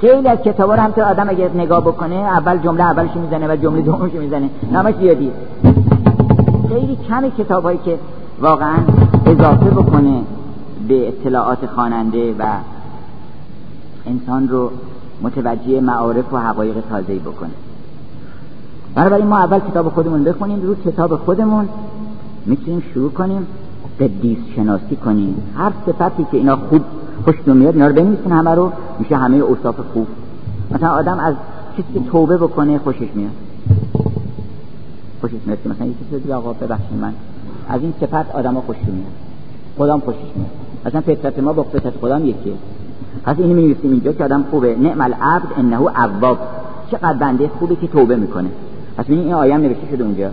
[0.00, 3.56] خیلی از کتابا رو هم تو آدم اگه نگاه بکنه اول جمله اولش می‌زنه و
[3.56, 4.50] جمله دومش می‌زنه.
[4.72, 5.30] نامش زیادیه
[6.68, 7.98] خیلی کم کتابایی که
[8.40, 8.76] واقعا
[9.26, 10.20] اضافه بکنه
[10.88, 12.44] به اطلاعات خواننده و
[14.06, 14.70] انسان رو
[15.22, 17.50] متوجه معارف و حقایق تازه‌ای بکنه.
[18.94, 21.68] بنابراین ما اول کتاب خودمون بخونیم رو کتاب خودمون.
[22.46, 23.46] می‌تونیم شروع کنیم
[24.00, 25.52] قدیس شناسی کنیم.
[25.58, 26.82] هر صفتی که اینا خوب
[27.24, 30.06] خوشت میاد اینا رو بنویسین همه رو میشه همه اوصاف خوب.
[30.70, 31.34] مثلا آدم از
[31.72, 33.30] کسی که توبه بکنه خوشش میاد.
[35.20, 37.12] خوشش میاد مثلا یکی کسی آقا ببخشید من.
[37.68, 39.12] از این صفت آدمو خوشش میاد.
[39.76, 40.50] خودم خوشش میاد.
[40.86, 42.52] مثلا فطرت ما با فطرت خودم یکیه.
[43.24, 44.76] پس اینو می‌نویسیم اینجا که آدم خوبه.
[44.76, 46.38] نعم العبد انه عواب.
[46.90, 48.48] چقدر بنده خوبه که توبه می‌کنه.
[48.96, 50.30] پس این آیه نوشته شده اونجا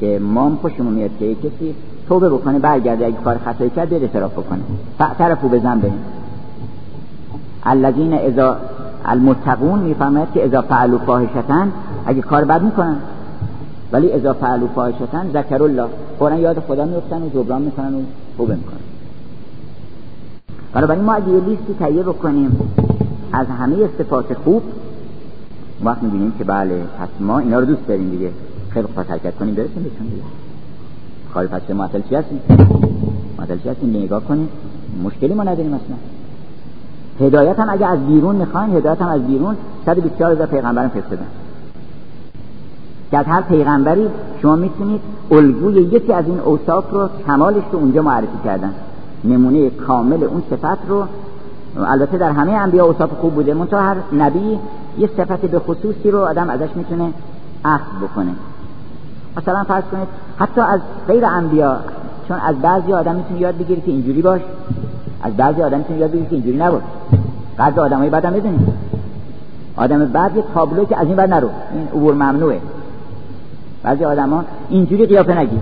[0.00, 1.74] که ما خوشمون میاد که کسی
[2.10, 4.60] توبه بکنه برگرده اگه کار خطایی کرد بده اعتراف بکنه.
[4.98, 5.98] فاعترفوا بذنبهم
[7.66, 8.56] الذين اذا
[9.04, 11.44] المتقون می‌فهمد که اذا فعلوا فاحشة
[12.06, 12.96] اگه کار بد می‌کنن.
[13.92, 15.86] ولی اذا فعلوا فاحشة ذکر الله.
[16.18, 18.00] فورا یاد خدا میفتن و جبران می‌کنن و
[18.38, 18.80] توبه می‌کنن.
[20.74, 22.70] بنابراین ما اگه یه لیستی تهیه بکنیم
[23.32, 24.62] از همه صفات خوب
[25.84, 28.30] وقت می‌بینیم که بله پس ما اینا رو دوست داریم دیگه.
[28.70, 30.39] خیلی خوب حرکت کنیم برسیم بهشون دیگه.
[31.34, 32.40] خالی پس معطل چی هستیم
[33.38, 34.48] معطل چی هستیم نگاه کنیم
[35.04, 35.96] مشکلی ما نداریم اصلا.
[37.26, 41.26] هدایت هم اگه از بیرون می‌خواین هدایت هم از بیرون 124 هزار پیغمبرم فرستادن.
[43.10, 44.08] که از هر پیغمبری
[44.42, 48.74] شما می‌تونید الگوی یکی از این اوصاف رو کمالش رو اونجا معرفی کردن.
[49.24, 51.04] نمونه کامل اون صفت رو.
[51.76, 53.54] البته در همه انبیا اوصاف خوب بوده.
[53.54, 54.58] منتها هر نبی
[54.98, 57.12] یه صفت به خصوصی رو آدم ازش می‌تونه
[57.64, 58.30] اخذ بکنه.
[59.36, 61.76] مثلا فرض کنید حتی از غیر انبیا
[62.28, 64.40] چون از بعضی آدم می‌تونه یاد بگیره که اینجوری باش.
[65.22, 66.82] از بعضی آدم می‌تونه یاد بگیره که اینجوری نباش.
[67.56, 68.68] بعضی آدمای بعدم بدونید
[69.76, 71.48] آدم بعد یه تابلو که از این بعد نرو.
[71.74, 72.60] این عبور ممنوعه.
[73.82, 75.60] بعضی آدما اینجوری قیافه نگیر.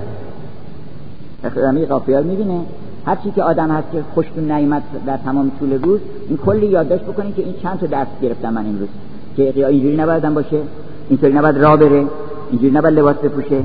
[1.45, 2.61] اخلامی قافیار می‌بینه.
[3.07, 7.05] هر چی که آدم هست که خوشتون نیامد در تمام طول روز این کلی یادداشت
[7.05, 8.89] بکنید که این چند تا درس گرفتم من امروز.
[9.37, 10.61] که اینجوری نباید باشه.
[11.09, 12.07] اینطوری نباید راه بره.
[12.51, 13.63] اینجوری نباید لباس بپوشه.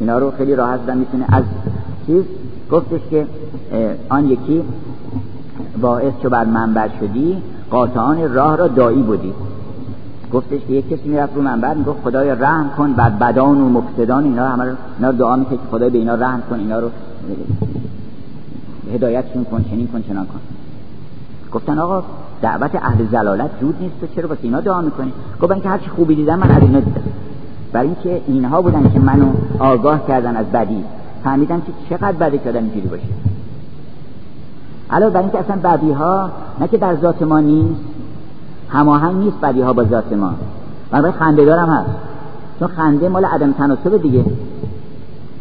[0.00, 1.24] اینا رو خیلی راحت دادم می‌تونه.
[1.28, 1.44] از
[2.06, 2.24] چیز
[2.70, 3.26] گفتش که
[4.08, 4.62] آن یکی
[5.80, 7.36] باعث چو بر منبر شدی
[7.70, 9.32] قاطعان راه را دایی بودی.
[10.32, 14.24] گفتش که یک کسی می‌رفت رو منبر می‌گفت خدای رحم کن بر بدان و مفسدان
[14.24, 16.90] اینا همه اینا دعا می‌کنه که خدای به اینا رحم کن اینا رو
[18.94, 20.40] هدایتشون کن چنین کن چنان کن.
[21.52, 22.02] گفتن آقا
[22.42, 26.14] دعوت اهل زلالت جود نیست تو چرا واسه اینا دعا می‌کنی؟ گفتن که هرچی خوبی
[26.14, 27.02] دیدم من از اینا دیدم
[27.74, 29.26] برای اینکه اینها بودن که منو
[29.58, 30.84] آگاه کردن از بدی.
[31.24, 33.02] فهمیدم که چقدر بده که آدم اینجوری باشه.
[34.90, 37.80] علاوه بر اینکه اصلا بدی ها نه که در ذات ما نیست
[38.68, 40.34] هماهنگ نیست بدی ها با ذات ما.
[40.90, 41.90] بنابراین خنده دارم هست.
[42.58, 44.24] چون خنده مال عدم تناسب دیگه.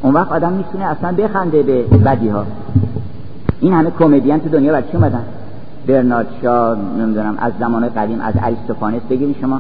[0.02, 2.46] اون وقت آدم می‌تونه اصلا بخنده به بدی ها
[3.60, 5.24] این همه کمدین تو دنیا بچه اومدن؟
[5.88, 9.02] برنارد شا نمی‌دونم از زمان قدیم از اریستوفانس.
[9.10, 9.60] بگیرید شما.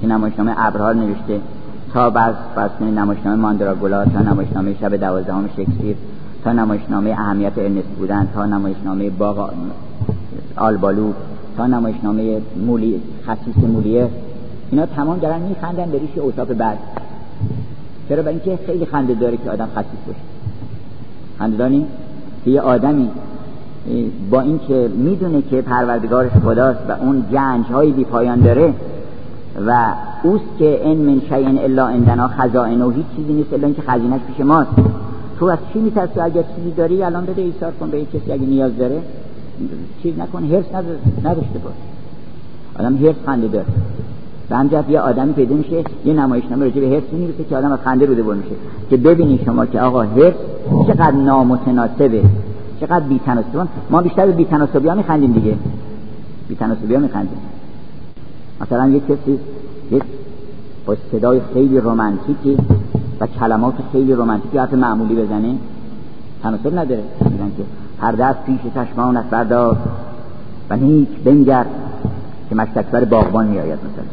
[0.00, 1.40] که نمایشنامه ابرها نوشته.
[1.94, 5.96] تا بس بس نمایشنامه ماندراگولا تا نمایشنامه شب دوازدهم شکسپیر
[6.44, 9.50] تا نمایشنامه اهمیت ارنست بودن تا نمایشنامه باغ
[10.56, 11.12] آلبالو
[11.56, 14.08] تا نمایشنامه مولی خصیص مولیه.
[14.70, 16.78] اینا تمام دارن میخندن به ریش اوصاف بعد.
[18.08, 20.18] چرا؟ برای اینکه خیلی خنده داره که آدم خصیص باشه.
[21.38, 21.86] خنده داریم
[22.44, 23.10] که یه آدمی
[24.30, 28.74] با اینکه می‌دونه که پروردگارش خداست و اون جنج های بی پایان داره
[29.66, 33.82] و اوست که ان من شیء الا عندنا خزائن و هیچ چیزی نیست الا اینکه
[33.82, 34.70] خزینش پیش ماست.
[35.38, 38.32] تو از چی میترسی؟ اگر چیزی داری الان بده ایثار کن به کسی.
[38.32, 39.00] اگه نیاز داره
[40.02, 40.64] چیز نکن هرس
[41.24, 41.72] نداشته باش.
[42.78, 43.66] آدم هرس خنده داره.
[44.48, 47.78] به همجهت یه آدمی پیدا میشه یه نمایشنامه راجع به هرس می‌نویسه که آدم از
[47.84, 48.54] خنده روده بر میشه.
[48.90, 50.34] که ببینید شما که آقا هرس
[50.86, 52.22] چقدر نامتناسبه
[52.80, 53.68] چقدر بی‌تناسب.
[53.90, 55.54] ما بیشتر به بی‌تناسبی ها میخندیم دیگه.
[56.48, 57.38] بی‌تناسبی ها میخندیم.
[58.68, 59.38] مثلا یک کسی
[59.90, 60.02] یک
[60.86, 62.56] با صدای خیلی رومانتیکی
[63.20, 65.54] و کلمات خیلی رومانتیکی حرف معمولی بزنه.
[66.42, 67.02] تناسب نداره.
[67.20, 67.62] میگن که
[68.00, 69.76] هر دست پیش چشمانت بردار
[70.70, 71.66] و نیک بنگر
[72.48, 74.04] که مشتکبر باغبان میآید مثلا.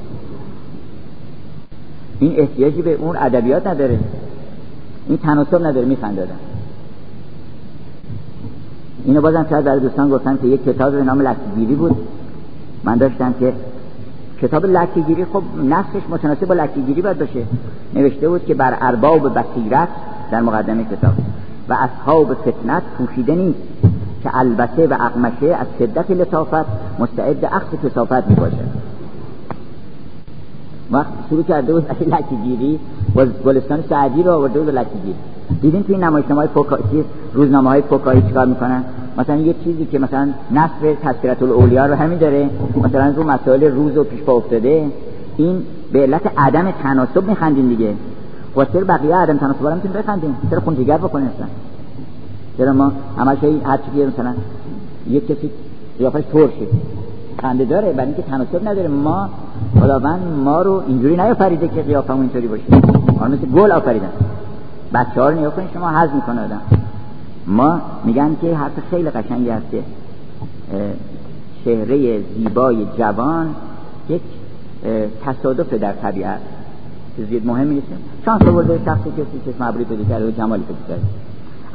[2.20, 4.00] این احتیاجی به اون ادبیات نداره.
[5.08, 5.86] این تناسب نداره.
[5.86, 6.36] میخندادن
[9.06, 11.96] اینو بازم شاید برای دوستان گفتم که یک کتاب به نام لکگیری بود.
[12.84, 13.54] من داشتم که
[14.42, 17.44] کتاب لکگیری خب نصفش متناسب با لکگیری باید باشه.
[17.94, 19.88] نوشته بود که بر ارباب بصیرت
[20.32, 21.14] در مقدمه کتاب.
[21.70, 23.60] و اصحاب فتنت پوشیده نیست
[24.24, 26.66] که البته و اقمشه از شدت لطافت
[27.00, 28.96] مستعد اخذ کسافت می باشد
[30.92, 32.80] وقت شروع کرده بود از لکگیری
[33.16, 35.16] و گلستان سعدی رو آورده بود لکگیری
[35.62, 36.78] دیدین توی نمایشنامه های فوکا...
[37.34, 38.84] روزنامه های فوکایی چیکار می‌کنن؟
[39.18, 42.50] مثلا یه چیزی که مثلا نصف تذکرت الاولیا رو همین داره
[42.84, 44.86] مثلا رو مسائل روز و پیش پا افتاده
[45.38, 47.94] این به علت عدم تناسب میخندین دیگه.
[48.56, 51.48] و چرا بقیه عدم تناسب رو می‌تونیم بخندیم؟ چرا خونجگر بکنیم اصلا؟
[52.58, 54.34] چرا ما همش هر چیزی مثلا
[55.10, 55.50] یه کسی
[55.98, 56.68] قیافش ترشه
[57.42, 58.88] خنده داره برای اینکه تناسب نداره.
[58.88, 59.30] ما
[59.80, 62.64] خداوند ما رو اینجوری نیافریده که قیافمون اینطوری باشه.
[63.20, 64.10] ما مثل گل آفریدن.
[64.94, 66.62] بچه ها رو نیا کنید شما حض می‌کنه آدم.
[67.48, 69.84] ما میگن که حرف خیلی قشنگی هست که
[71.66, 73.56] چهره زیبای جوان
[74.10, 74.22] یک
[75.26, 76.40] تصادف در طبیعت.
[77.30, 77.88] زیاد مهم نیست.
[78.26, 81.02] شانس آورده شخصی کسی چشم ابروی پیدا کرده و جمالی پیدا کرده.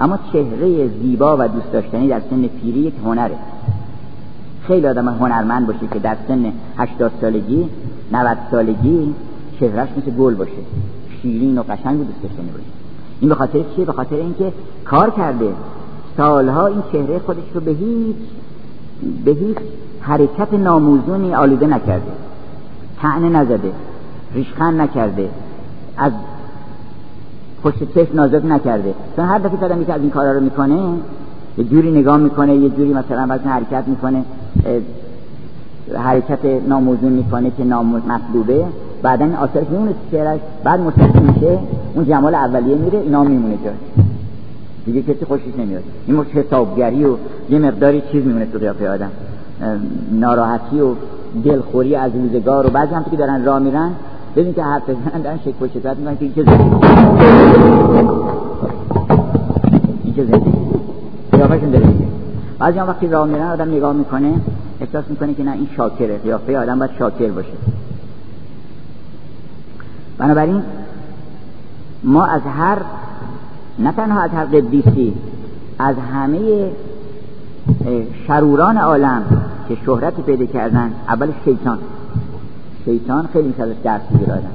[0.00, 3.36] اما چهره زیبا و دوست داشتنی در سن پیری یک هنره.
[4.66, 7.68] خیلی آدم هنرمند باشه که در سن 80 سالگی
[8.12, 9.14] 90 سالگی
[9.60, 10.52] چهرهش مثل گل باشه.
[11.22, 12.79] شیرین و قشنگ و دوست داشتنی باشه.
[13.20, 14.52] این به خاطر چیه؟ به خاطر اینکه
[14.84, 15.52] کار کرده.
[16.16, 18.16] سالها این چهره خودش رو به هیچ
[19.24, 19.56] به هیچ
[20.00, 22.12] حرکت ناموزونی آلوده نکرده.
[23.02, 23.72] تعنه نزده.
[24.34, 25.28] ریشخند نکرده.
[25.96, 26.12] از
[27.62, 28.94] پشت چشم نازک نکرده.
[29.16, 30.78] چون هر دفعه آدمی که از این کارا رو می‌کنه
[31.58, 34.24] یه جوری نگاه می‌کنه یه جوری مثلا وزن حرکت می‌کنه
[35.94, 38.64] حرکت ناموزون می‌کنه که مطلوبه.
[39.02, 41.58] بعدا آثارش میمونه چهرش بعد متصل میشه.
[41.94, 43.70] اون جمال اولیه میره اینا میمونه جا
[44.84, 45.82] دیگه کسی خوشش نمیاد.
[46.06, 47.16] این مش حسابگری و
[47.50, 49.10] یه مقداری چیز میمونه تو قیافه آدم.
[50.12, 50.94] ناراحتی و
[51.44, 53.90] دلخوری از روزگار و بعضی هم که دارن راه میرن
[54.36, 56.70] ببین که حرف بزنن دارن شک و شکایت می‌کنن که این چه زندگی.
[61.32, 61.82] این
[62.58, 64.32] بعضی هم وقتی راه میرن آدم نگاه می‌کنه
[64.80, 66.18] احساس می‌کنه که نه این شاکره.
[66.18, 67.48] قیافه آدم باید شاکر باشه.
[70.18, 70.62] بنابراین
[72.04, 72.78] ما از هر
[73.78, 75.14] نه تنها از هر قدیسی
[75.78, 76.70] از همه
[78.26, 79.22] شروران عالم
[79.68, 81.78] که شهرت پیدا کردن اول شیطان.
[82.84, 84.50] شیطان خیلی میشه درس بگیر آدم.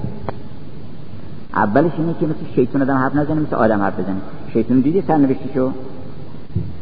[1.54, 4.16] اولش اینه که مثل شیطان آدم حرف نزنه مثل آدم حرف بزنه.
[4.54, 5.72] شیطان دیدی سرنوشتی شو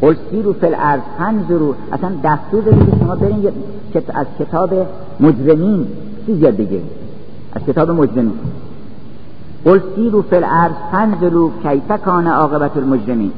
[0.01, 1.01] قل سیرو فی الارض
[1.49, 3.51] رو اصلا دستور دارید که شما برین
[4.13, 4.87] از کتاب
[5.19, 5.87] مجرمین
[6.25, 6.83] چیز یاد بگیرید
[7.53, 8.33] از کتاب مجرمین.
[9.65, 13.31] قل سیرو فی الارض فنظروا کیف کان عاقبت المجرمین.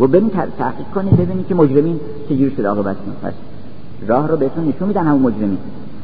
[0.00, 3.32] و برین تحقیق کنید ببینید که مجرمین چجوری شد عاقبتشون پس
[4.06, 5.58] راه رو بهتون نشون میدن همون مجرمین.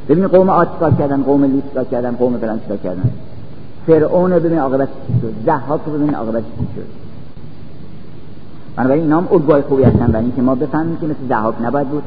[0.09, 3.11] ببینید قوم عاد چیکار کردن قوم لوط چیکار کردن قوم فلان چیکار کردن.
[3.87, 6.87] فرعون رو ببین عاقبت چی شد ضحاک رو ببین عاقبت چی شد.
[8.77, 12.03] بنابراین اینا هم الگوهای خوبی هستن برای اینکه ما بفهمیم که مثل ضحاک نباید بود.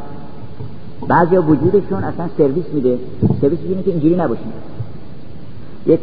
[1.07, 2.97] بعضی وجودشون اصلا سرویس میده.
[3.41, 4.53] سرویس اینه که اینجوری نباشیم
[5.86, 5.99] یک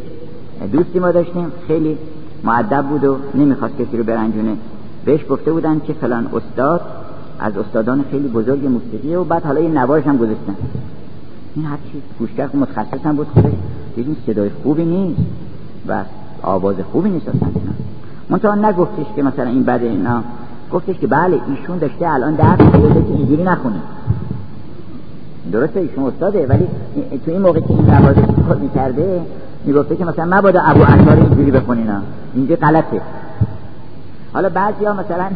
[0.67, 1.51] دوستی ما داشتیم.
[1.67, 1.97] خیلی
[2.43, 4.55] معدب بود و نمی‌خواست کسی رو برنجونه.
[5.05, 6.81] بهش گفته بودن که فلان استاد
[7.39, 10.55] از استادان خیلی بزرگ موسیقی و بعد حالا یه نوارش هم گذاشتن.
[11.55, 13.51] این هر چی گوشگر متخصص هم بود خودش.
[13.95, 15.21] دیدیم صدای خوبی نیست
[15.87, 16.03] و
[16.43, 17.47] آواز خوبی نیست اصلا.
[17.47, 17.71] اینا
[18.29, 20.23] منتها نگفتش که مثلا این بده اینا.
[20.71, 23.79] گفتش که بله ایشون داشته الان درس میده که اینجوری نخونه.
[25.51, 26.67] درسته ایشون استاده ولی
[27.25, 29.21] تو این موقع که این نوازش خود می‌کرده
[29.65, 32.01] می‌گفته که مثلا مبادا ابو عطار اینجوری بخونینا
[32.35, 33.01] اینجا غلطه.
[34.33, 35.29] حالا بعضی ها مثلا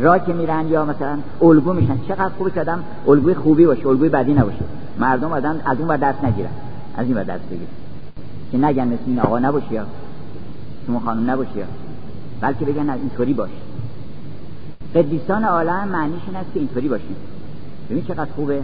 [0.00, 1.98] را که میرن یا مثلا الگو میشن.
[2.08, 4.64] چقدر خوبه که آدم الگوی خوبی باشه الگوی بدی نباشه.
[4.98, 6.50] مردم آدم از اون بر دست نگیرن.
[6.96, 7.68] از این بر دست بگیر
[8.52, 9.86] که نگن مثل این آقا نباشی یا
[10.86, 11.64] شما خانم نباشی یا.
[12.40, 13.50] بلکه بگن از اینطوری باش.
[14.94, 17.16] قدیسان عالم معنیش این است که اینطوری باشیم
[17.90, 18.62] ببین چقدر خوبه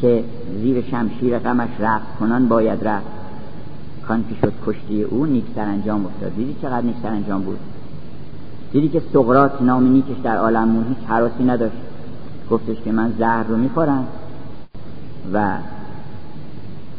[0.00, 0.24] که
[0.62, 3.15] زیر شمشیر غمش رفت کنان باید رفت.
[4.08, 6.34] کان که شد کشتی او نیک انجام افتاد.
[6.36, 7.58] دیدی چقدر نیک انجام بود؟
[8.72, 11.76] دیدی که سقرات نام نیکش در عالم هیچ حراسی نداشت.
[12.50, 14.06] گفتش که من زهر رو می‌خورم
[15.32, 15.56] و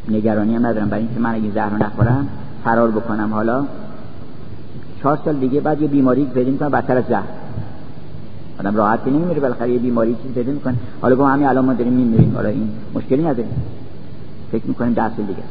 [0.08, 0.88] نگرانی هم ندارم.
[0.88, 2.28] برای اینکه من اگه زهر رو نخورم
[2.64, 3.34] فرار بکنم.
[3.34, 3.64] حالا
[5.02, 7.22] چهار سال دیگه بعد یه بیماری پیدا می‌کنم بدتر از زهر.
[8.60, 9.40] آدم راحت که نمیمیره.
[9.40, 10.74] بالاخره یه بیماری چیز پیدا می‌کنه.
[11.02, 12.32] حالا گفتم همین الان ما داریم میمیریم.
[12.34, 13.48] حالا این مشکلی نداره
[14.52, 15.42] فکر می‌کنیم ده سال دیگه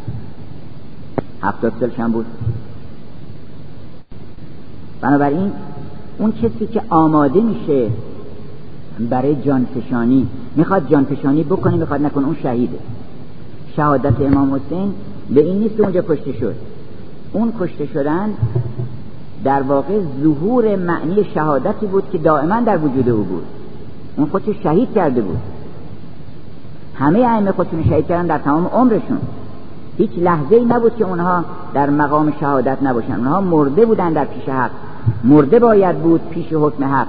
[1.44, 2.26] هفتاد سالش هم بود.
[5.02, 5.52] بنابراین
[6.18, 7.90] اون کسی که آماده میشه
[9.10, 12.80] برای جانفشانی می‌خواد جانفشانی بکنه می‌خواد نکنه اون شهیده.
[13.76, 14.94] شهادت امام حسین
[15.30, 16.56] به این نیست اونجا کشته شد.
[17.34, 18.30] اون کشته شدن
[19.44, 23.44] در واقع ظهور معنی شهادتی بود که دائما در وجود او بود.
[24.18, 25.38] اون خودش شهید کرده بود.
[26.96, 29.20] همه ائمه خودشون شهید کردن در تمام عمرشون.
[29.98, 34.50] هیچ لحظه ای نبود که اونها در مقام شهادت نباشن اونها مرده بودن در پیش
[34.50, 34.72] حق.
[35.24, 37.08] مرده باید بود پیش حکم حق.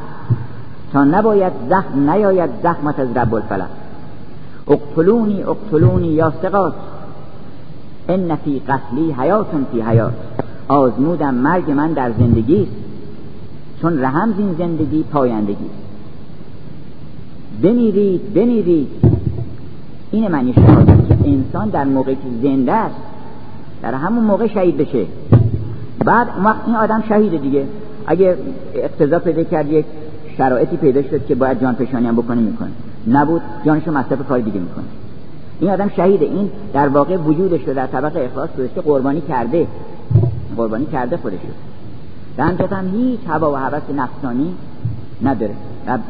[0.92, 3.68] تا نباید زخم نیاید زخمت از رب الفلق.
[4.68, 6.74] اقتلونی اقتلونی یا سقات
[8.08, 10.12] ان فی قتلی حیاتون فی حیات.
[10.68, 12.68] آزمودم مرگ من در زندگی.
[13.82, 15.70] چون رحم زین زندگی پایندگی.
[17.62, 19.07] بمیرید بمیرید.
[20.10, 22.94] این معنی شهادت که انسان در موقعی که زنده است
[23.82, 25.06] در همون موقع شهید بشه.
[26.04, 26.28] بعد
[26.66, 27.64] این آدم شهیده دیگه.
[28.06, 28.36] اگه
[28.74, 29.84] اقتضا پیدا کرد یک
[30.38, 32.68] شرایطی پیدا شد که باید جان پشانی هم بکنه می‌کنه.
[33.08, 34.84] نبود جانشو مصرف کار دیگه می‌کنه.
[35.60, 36.24] این آدم شهیده.
[36.24, 39.66] این در واقع وجودش رو در طبق اخلاص گذاشته قربانی کرده.
[40.56, 41.38] قربانی کرده خودش
[42.38, 42.44] رو.
[42.44, 44.54] هم هیچ هوا و هوس نفسانی
[45.22, 45.54] نداره.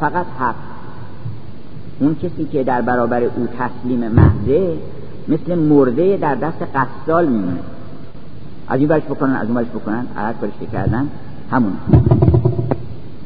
[0.00, 0.54] فقط حق.
[2.00, 4.76] اون کسی که در برابر او تسلیم محضه
[5.28, 7.58] مثل مرده در دست قصال میمونه.
[8.68, 10.06] از این برش بکنن از اون برش بکنن.
[10.16, 11.08] هر کارش کردن
[11.50, 11.72] همون.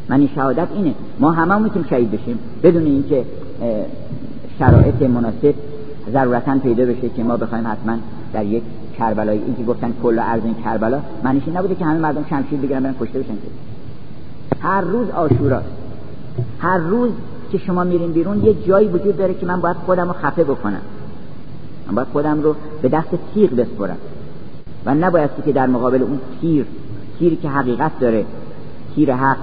[0.09, 0.95] من شهادت اینه.
[1.21, 2.39] ما همه می‌تونیم شهید بشیم.
[2.63, 3.25] بدون اینکه
[4.59, 5.55] شرایط مناسب
[6.13, 7.97] ضرورتا پیدا بشه که ما بخوایم حتما
[8.33, 8.63] در یک
[8.99, 12.83] کربلای این که گفتن کل ارض این کربلا معنیش نبوده که همه مردم شمشیر بگیرن
[12.83, 13.33] برن کشته بشن.
[14.61, 15.67] هر روز آشوراست.
[16.59, 17.11] هر روز
[17.53, 20.81] که شما میرین بیرون یه جایی وجود داره که من باید خودم رو خفه بکنم.
[21.87, 23.97] من باید خودم رو به دست تیغ بسپرم.
[24.87, 26.67] و نباید که در مقابل اون تیر
[27.19, 28.25] تیری که حقیقت داره
[28.95, 29.37] تیر حق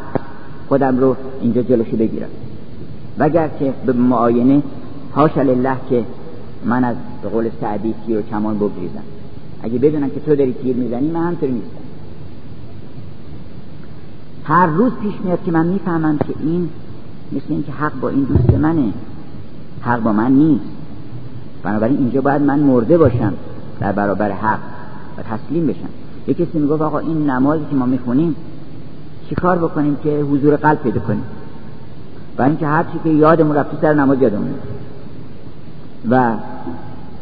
[0.67, 2.29] خودم رو اینجا جلوشو بگیرم.
[3.17, 4.63] وگر که به معاینه
[5.15, 6.03] هاش لله که
[6.65, 9.03] من از به قول سعدی تیر و کمان بگریزم.
[9.63, 11.79] اگه بدونم که تو داری تیر می‌زنی من همطوری نیستم.
[14.43, 16.69] هر روز پیش میاد که من می‌فهمم که این
[17.31, 18.93] مثل اینکه حق با این دوست منه.
[19.81, 20.65] حق با من نیست.
[21.63, 23.33] بنابراین اینجا باید من مرده باشم
[23.79, 24.59] در برابر حق
[25.17, 25.89] و تسلیم بشم.
[26.27, 28.35] یه کسی می‌گفت آقا این نمازی که ما می‌خونیم
[29.29, 31.23] چیکار بکنیم که حضور قلب پیدا کنیم؟
[32.37, 34.53] برای اینکه هر چی که یادمون رفتی سر نماز یادمون
[36.09, 36.33] و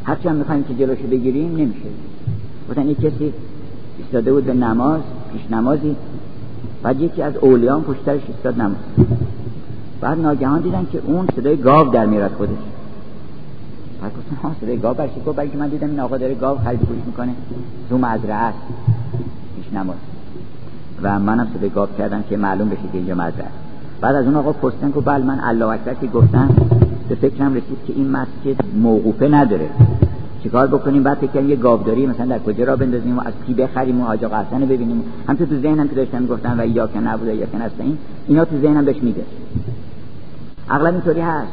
[0.03, 1.89] هرچی هم می‌خوایم که جلوشو بگیریم نمیشه.
[2.69, 3.33] گفتن یک کسی
[3.97, 5.01] ایستاده بود به نماز
[5.33, 5.95] پیش نمازی
[6.83, 8.75] بعد یکی از اولیان پشترش ایستاد نماز.
[10.01, 12.51] بعد ناگهان دیدن که اون صدای گاو در میرد خودش.
[14.01, 16.79] بعد گفتن ها صدای گاو برشی گفت بلکه من دیدم این آقا داره گاو خرید
[16.79, 17.31] پوش می‌کنه.
[17.89, 18.57] زوم از است
[19.55, 19.97] پیش نماز.
[21.01, 23.47] و منم صدای گاو کردم که معلوم بشه که اینجا مزرعه
[24.01, 26.49] بعد از اون آقا پرسیدن که بله من الله اکبر که گفتم
[27.09, 29.69] به فکرم رسید که این مسجد موقوفه نداره.
[30.43, 34.01] چیکار بکنیم؟ بعد فکر یه گاوداری مثلا در کجا را بندازیم و از کی بخریم
[34.01, 35.03] و آجا قحسن ببینیم.
[35.27, 38.61] هم تو ذهنم که داشتم گفتن و یا که نبوده یا که این اینا تو
[38.61, 39.21] ذهنم بهش میگه
[40.69, 41.51] اغلب اینطوری هست.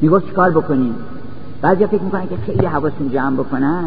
[0.00, 0.94] می‌گفت چیکار بکنیم؟
[1.62, 3.84] بعضی فکر می‌کنن که خیلی حواسون جمع بکنن.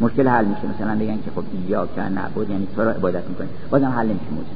[0.00, 0.60] مشکل حل میشه.
[0.76, 4.30] مثلا بگن که خب یا که نبود یعنی تو رو عبادت می‌کنی بازم حل نمیشه
[4.30, 4.54] موضوع.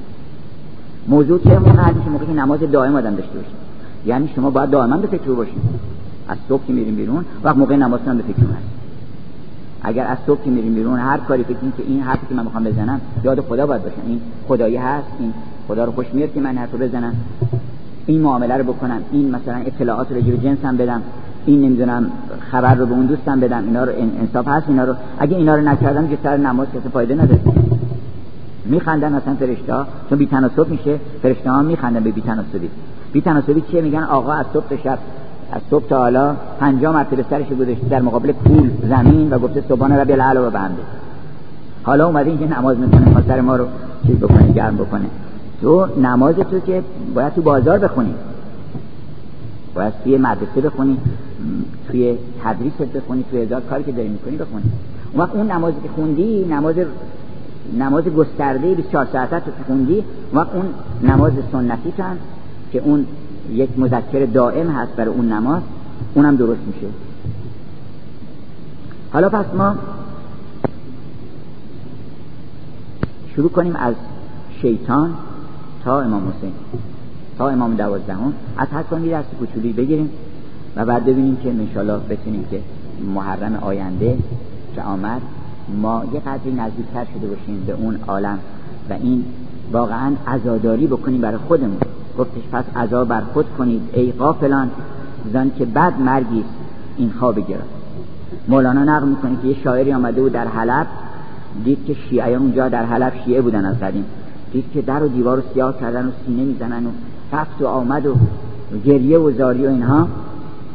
[1.08, 3.56] موضوع چه موقع حل میشه موقعی که نماز دائم آدم داشته باشیم.
[4.06, 5.62] یعنی شما باید دائما به فکر باشید
[6.28, 8.68] از صبح که میریم بیرون وقت موقع نماز هم به فکر هست
[9.82, 12.64] اگر از صبح که میریم بیرون هر کاری فکر که این حرفی که من می‌خوام
[12.64, 15.34] بزنم یاد خدا باید باشم این خدایی هست این
[15.68, 17.14] خدا رو خوش میاد که من حرفو بزنم.
[18.06, 21.02] این معامله رو بکنم این مثلا اطلاعات رو جنس جنسم بدم
[21.46, 22.06] این نمی‌دونم
[22.50, 25.62] خبر رو به اون دوستم بدم اینا رو انصاف هست اینا رو اگه اینا رو
[25.62, 27.40] نکردم که سر نماز کسی فایده نداره.
[28.64, 29.74] میخندن مثلا فرشته
[30.10, 32.70] چون بی تناسب میشه فرشته ها میخندن به بی تناسبی.
[33.12, 34.98] بی تناسبی چیه؟ میگن آقا از صبح شب
[35.52, 39.92] از صبح تا حالا 50 مرتبه سرش گذاشته در مقابل پول زمین و گفته سبحان
[39.92, 40.82] ربی الاعلی و بنده
[41.82, 43.66] حالا اومده اینکه نماز می‌کنه سر ما رو
[44.06, 45.04] چیز بکنه گرم بکنه.
[45.60, 46.82] تو نماز تو که
[47.14, 48.14] باید تو بازار بخونی.
[49.74, 50.98] باید توی مدرسه بخونی
[51.88, 54.64] توی تدریست بخونی توی هزار کاری که داری می‌کنی بخونی.
[55.12, 56.74] اون وقت اون نمازی که خوندی نماز
[57.78, 59.94] نماز گسترده 24 ساعته تو خوندی
[60.32, 60.64] اون وقت اون
[61.02, 62.18] نماز سنتی تن
[62.72, 63.06] که اون
[63.52, 65.62] یک مذکر دائم هست برای اون نماز
[66.14, 66.86] اونم درست میشه.
[69.12, 69.74] حالا پس ما
[73.34, 73.94] شروع کنیم از
[74.62, 75.14] شیطان.
[75.84, 76.52] تا امام حسین.
[77.38, 78.32] تا امام دوازدهم.
[78.56, 80.10] از هر کنی درس کوچولی بگیریم
[80.76, 82.60] و بعد ببینیم که انشالله بتونیم که
[83.14, 84.18] محرم آینده
[84.74, 85.20] که آمد
[85.82, 88.38] ما یه قدری نزدیکتر شده باشیم به اون عالم
[88.90, 89.24] و این
[89.72, 91.76] واقعا عزاداری بکنیم برای خودمون.
[92.18, 94.70] گفتش پس عذا بر خود کنید ای قافلان
[95.32, 96.44] زن که بعد مرگی
[96.96, 97.74] این خواب گرفت
[98.48, 100.86] مولانا نقل می‌کنه که یه شاعری آمده بود در حلب
[101.64, 104.04] دید که شیعه اونجا در حلب شیعه بودن از قدیم.
[104.54, 106.90] دید که در و دیوار رو سیاه کردن و سینه می‌زنن و
[107.32, 108.14] رفت و آمد و
[108.84, 110.08] گریه و زاری و اینها.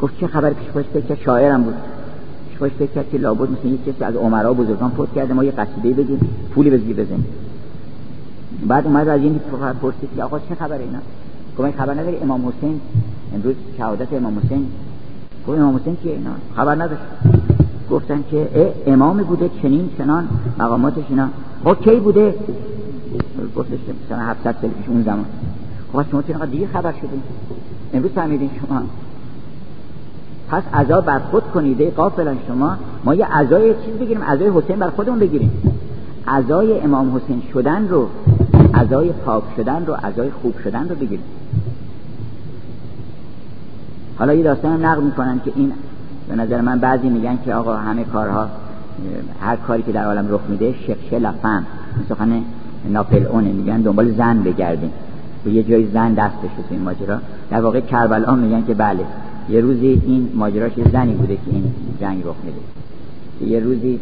[0.02, 1.74] گفت چه خبر پیش خوش فکر شاعرم بود.
[2.50, 2.72] پیش خوش
[3.12, 6.20] که لابد مثل یک کسی از عمرا بزرگان پست کرده ما یه قصیده بگیم
[6.56, 7.26] پولی بزگی بزنیم.
[8.68, 9.40] بعد اومد از این
[9.82, 11.00] پرسید که آقا چه خبر اینا؟
[11.58, 12.82] گفت خبر نداری امام حسین.
[13.36, 14.68] امروز شهادت امام حسین.
[15.48, 17.02] گفت امام حسین که اینا؟ خبر نداشت.
[17.92, 18.48] گفتن که
[18.88, 20.28] امام بوده چنین چنان
[20.60, 21.28] مقاماتش اینا.
[21.64, 22.36] خب کی بوده؟
[23.56, 25.26] گفتش مثلا 700 سال پیش اون زمان.
[25.94, 27.22] خب شما چرا دیر خبر شدین؟
[27.94, 28.82] امروز فهمیدین شما.
[30.50, 34.90] پس عذا بر خود کنیده قافلا شما ما یه عزای چیز بگیریم عزای حسین بر
[34.90, 35.52] خودمون بگیریم.
[36.28, 38.08] عزای امام حسین شدن رو
[38.74, 41.26] عزای پاک شدن رو عزای خوب شدن رو بگیریم.
[44.18, 45.72] حالا یه داستان نقل می‌کنن که این
[46.30, 48.50] به نظر من بعضی میگن که آقا همه کارها
[49.42, 51.66] هر کاری که در عالم رخ میده شقشه لفم
[52.10, 52.44] سخن
[52.90, 54.92] ناپل اونه میگن دنبال زن بگردیم.
[55.46, 57.18] و یه جای زن دستش تو این ماجرا.
[57.52, 59.06] در واقع کربلا میگن که بله
[59.50, 61.64] یه روزی این ماجراش یه زنی بوده که این
[62.02, 63.52] جنگ رخ میده.
[63.54, 64.00] یه روزی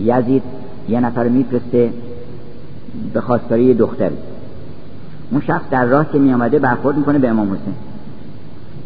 [0.00, 0.42] یزید
[0.88, 1.90] یه نفر میفرسته
[3.12, 4.16] به خواستاری یه دختری
[5.30, 7.74] اون شخص در راه که میامده برخورد می‌کنه به امام حسین.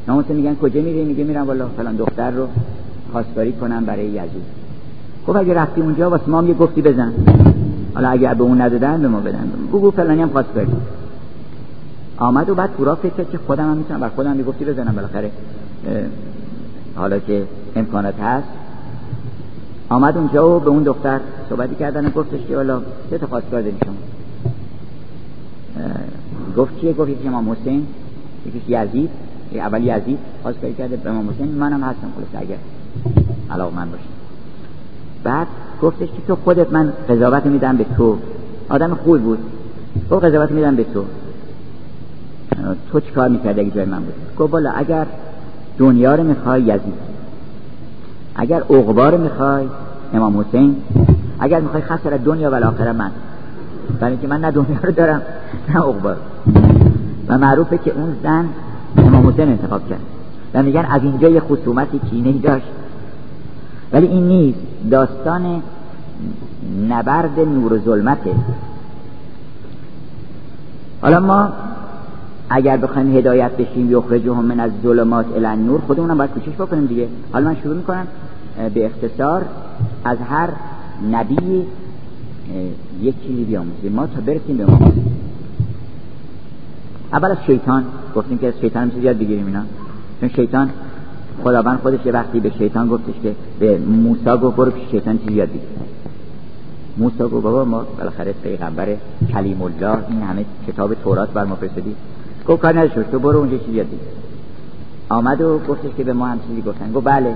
[0.09, 2.47] امام حسین میگن کجا میری؟ میگه میرم والا فلان دختر رو
[3.13, 4.43] خواستگاری کنم برای یزید.
[5.27, 7.13] خب اگه رفتی اونجا واسه ما یه گفتی بزن.
[7.97, 9.51] حالا اگه به اون ندادن به ما بدن.
[9.69, 10.69] بگو فلانی هم خواستگاری
[12.19, 14.95] آمد و بعد تو فکر که خودم هم می‌تونم بر خودم یه گفتی بزنم.
[14.95, 15.31] بالاخره
[16.97, 17.45] حالا که
[17.77, 18.49] امکانات هست.
[19.89, 22.81] آمد اونجا و به اون دختر صحبتی کردن و گفتش که حالا
[23.11, 23.95] سه تا خواستگار داریم شما؟
[26.57, 27.87] گفت چیه؟ گفت که امام حسین
[28.47, 29.11] یکیش یزید
[29.55, 31.49] اول یزید خواستگاری کرده به امام حسین.
[31.49, 32.57] منم هستم خلاص اگر
[33.51, 34.05] علاق من باشه
[35.25, 35.47] بعد
[35.83, 38.17] گفتش که تو خودت من قضاوت میدم به تو.
[38.69, 39.39] آدم خوب بود.
[40.09, 41.05] تو قضاوت میدم به تو.
[42.93, 45.07] تو چی کار می‌کرده اگه جای من بود؟ گفت بالا اگر
[45.79, 46.95] دنیا رو می‌خوای یزید.
[48.37, 49.67] اگر عقبا رو می‌خوای
[50.15, 50.77] امام حسین.
[51.41, 53.11] اگر می‌خوای خسر دنیا و آخره من.
[54.01, 55.23] برای اینکه من نه دنیا رو دارم
[55.69, 56.15] نه عقبا
[57.29, 58.45] و معروفه که اون زن
[58.97, 60.01] امام حسین انتخاب کرد.
[60.55, 62.67] و میگن از اینجا یه خصومتی کینه داشت.
[63.93, 64.59] ولی این نیست.
[64.91, 65.63] داستان
[66.89, 68.35] نبرد نور و ظلمته.
[71.03, 71.53] حالا ما
[72.51, 77.09] اگر بخوایم هدایت بشیم یخرجهم من از ظلمات الی النور خودمونم باید کوشش بکنیم دیگه.
[77.33, 78.07] حالا من شروع می‌کنم.
[78.75, 79.45] به اختصار
[80.05, 80.49] از هر
[81.13, 81.67] نبی
[83.03, 83.93] یک چیزی بیاموزیم.
[83.93, 84.93] ما تا برسیم به ما.
[87.13, 87.85] اول از شیطان.
[88.17, 89.63] گفتیم که از شیطان هم یاد بگیریم اینا.
[90.21, 90.71] چون شیطان
[91.45, 95.49] خداوند خودش یه وقتی به شیطان گفتش که به موسی گفت برو شیطان چیزی یاد
[95.49, 95.61] بگیر.
[96.97, 98.89] موسی گفت بابا ما بالاخره پیغمبر
[99.33, 101.95] کلیم الله این همه کتاب تورات بر ما فرستادی.
[102.49, 103.99] گفت کار نداشت تو برو اونجا چیزی یاد بگیر.
[105.09, 106.93] آمد و گفتش که به ما هم چیزی گفتن.
[106.93, 107.35] گفت بله.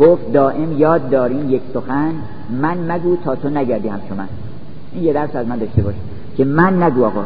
[0.00, 2.12] گفت دائم یاد دارین یک سخن.
[2.62, 4.28] من مگو تا تو نگردی هم من.
[4.92, 5.94] این یه درس از من داشته باش.
[6.36, 7.24] که من نگو آقا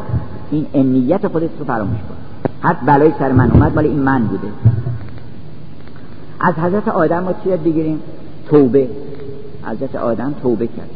[0.51, 2.15] این امنیت خودت رو فراموش کن.
[2.61, 4.47] هر بلای سر من اومد مال این من بوده.
[6.43, 7.99] از حضرت آدم ما چی بگیریم؟
[8.49, 8.89] توبه.
[9.63, 10.89] حضرت آدم توبه کرد.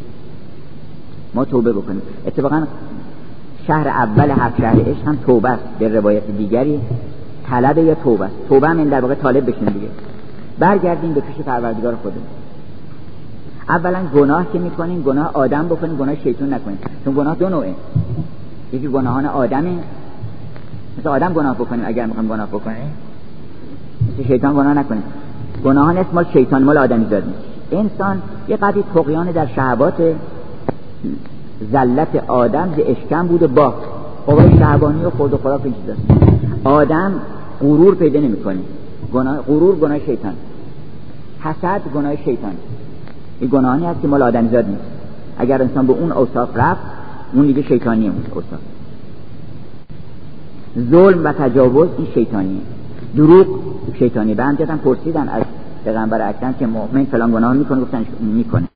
[1.34, 2.02] ما توبه بکنیم.
[2.28, 2.64] اتفاقا
[3.68, 5.64] شهر اول هفت شهر عشق هم توبه است.
[5.80, 6.80] به روایت دیگری
[7.50, 8.34] طلب یا توبه است.
[8.50, 9.88] توبه هم این در واقع طالب بشین دیگه.
[10.60, 12.24] برگردیم به پیش پروردگار خودمون.
[13.70, 16.78] اولا گناه که می‌کنیم گناه آدم بکنیم گناه شیطان نکنیم.
[17.06, 17.74] چون گناه دو نوعه.
[18.74, 19.72] یکی گناهان آدمه.
[21.00, 22.92] مثل آدم گناه بکنیم اگر می‌خوایم گناه بکنیم.
[24.14, 25.04] مثل شیطان گناه نکنیم.
[25.66, 27.24] گناهان اسم مال شیطان مال آدمی زاد
[27.72, 30.16] انسان یه قدری تقیان در شهوات
[31.72, 33.74] زلت آدم ز اشکم بوده با.
[34.26, 35.74] قوای شهوانی و خود و خوراک این
[36.64, 37.14] آدم
[37.62, 38.60] غرور پیدا نمی‌کنه.
[39.14, 40.34] گناه غرور گناه شیطان.
[41.40, 42.52] حسد گناه شیطان.
[43.40, 44.82] این گناهانی هست که مال آدمی زاد نیست.
[45.38, 46.82] اگر انسان به اون اوصاف رفت
[47.34, 48.60] اون دیگه شیطانی اون اوصاف.
[50.92, 52.62] ظلم و تجاوز این شیطانیه.
[53.16, 53.48] دروغ.
[54.00, 55.44] شیطانی به هم پرسیدن از
[55.84, 58.68] پیغمبر اکرم که مؤمن فلان گناه می‌کنه گفتن می‌کنه.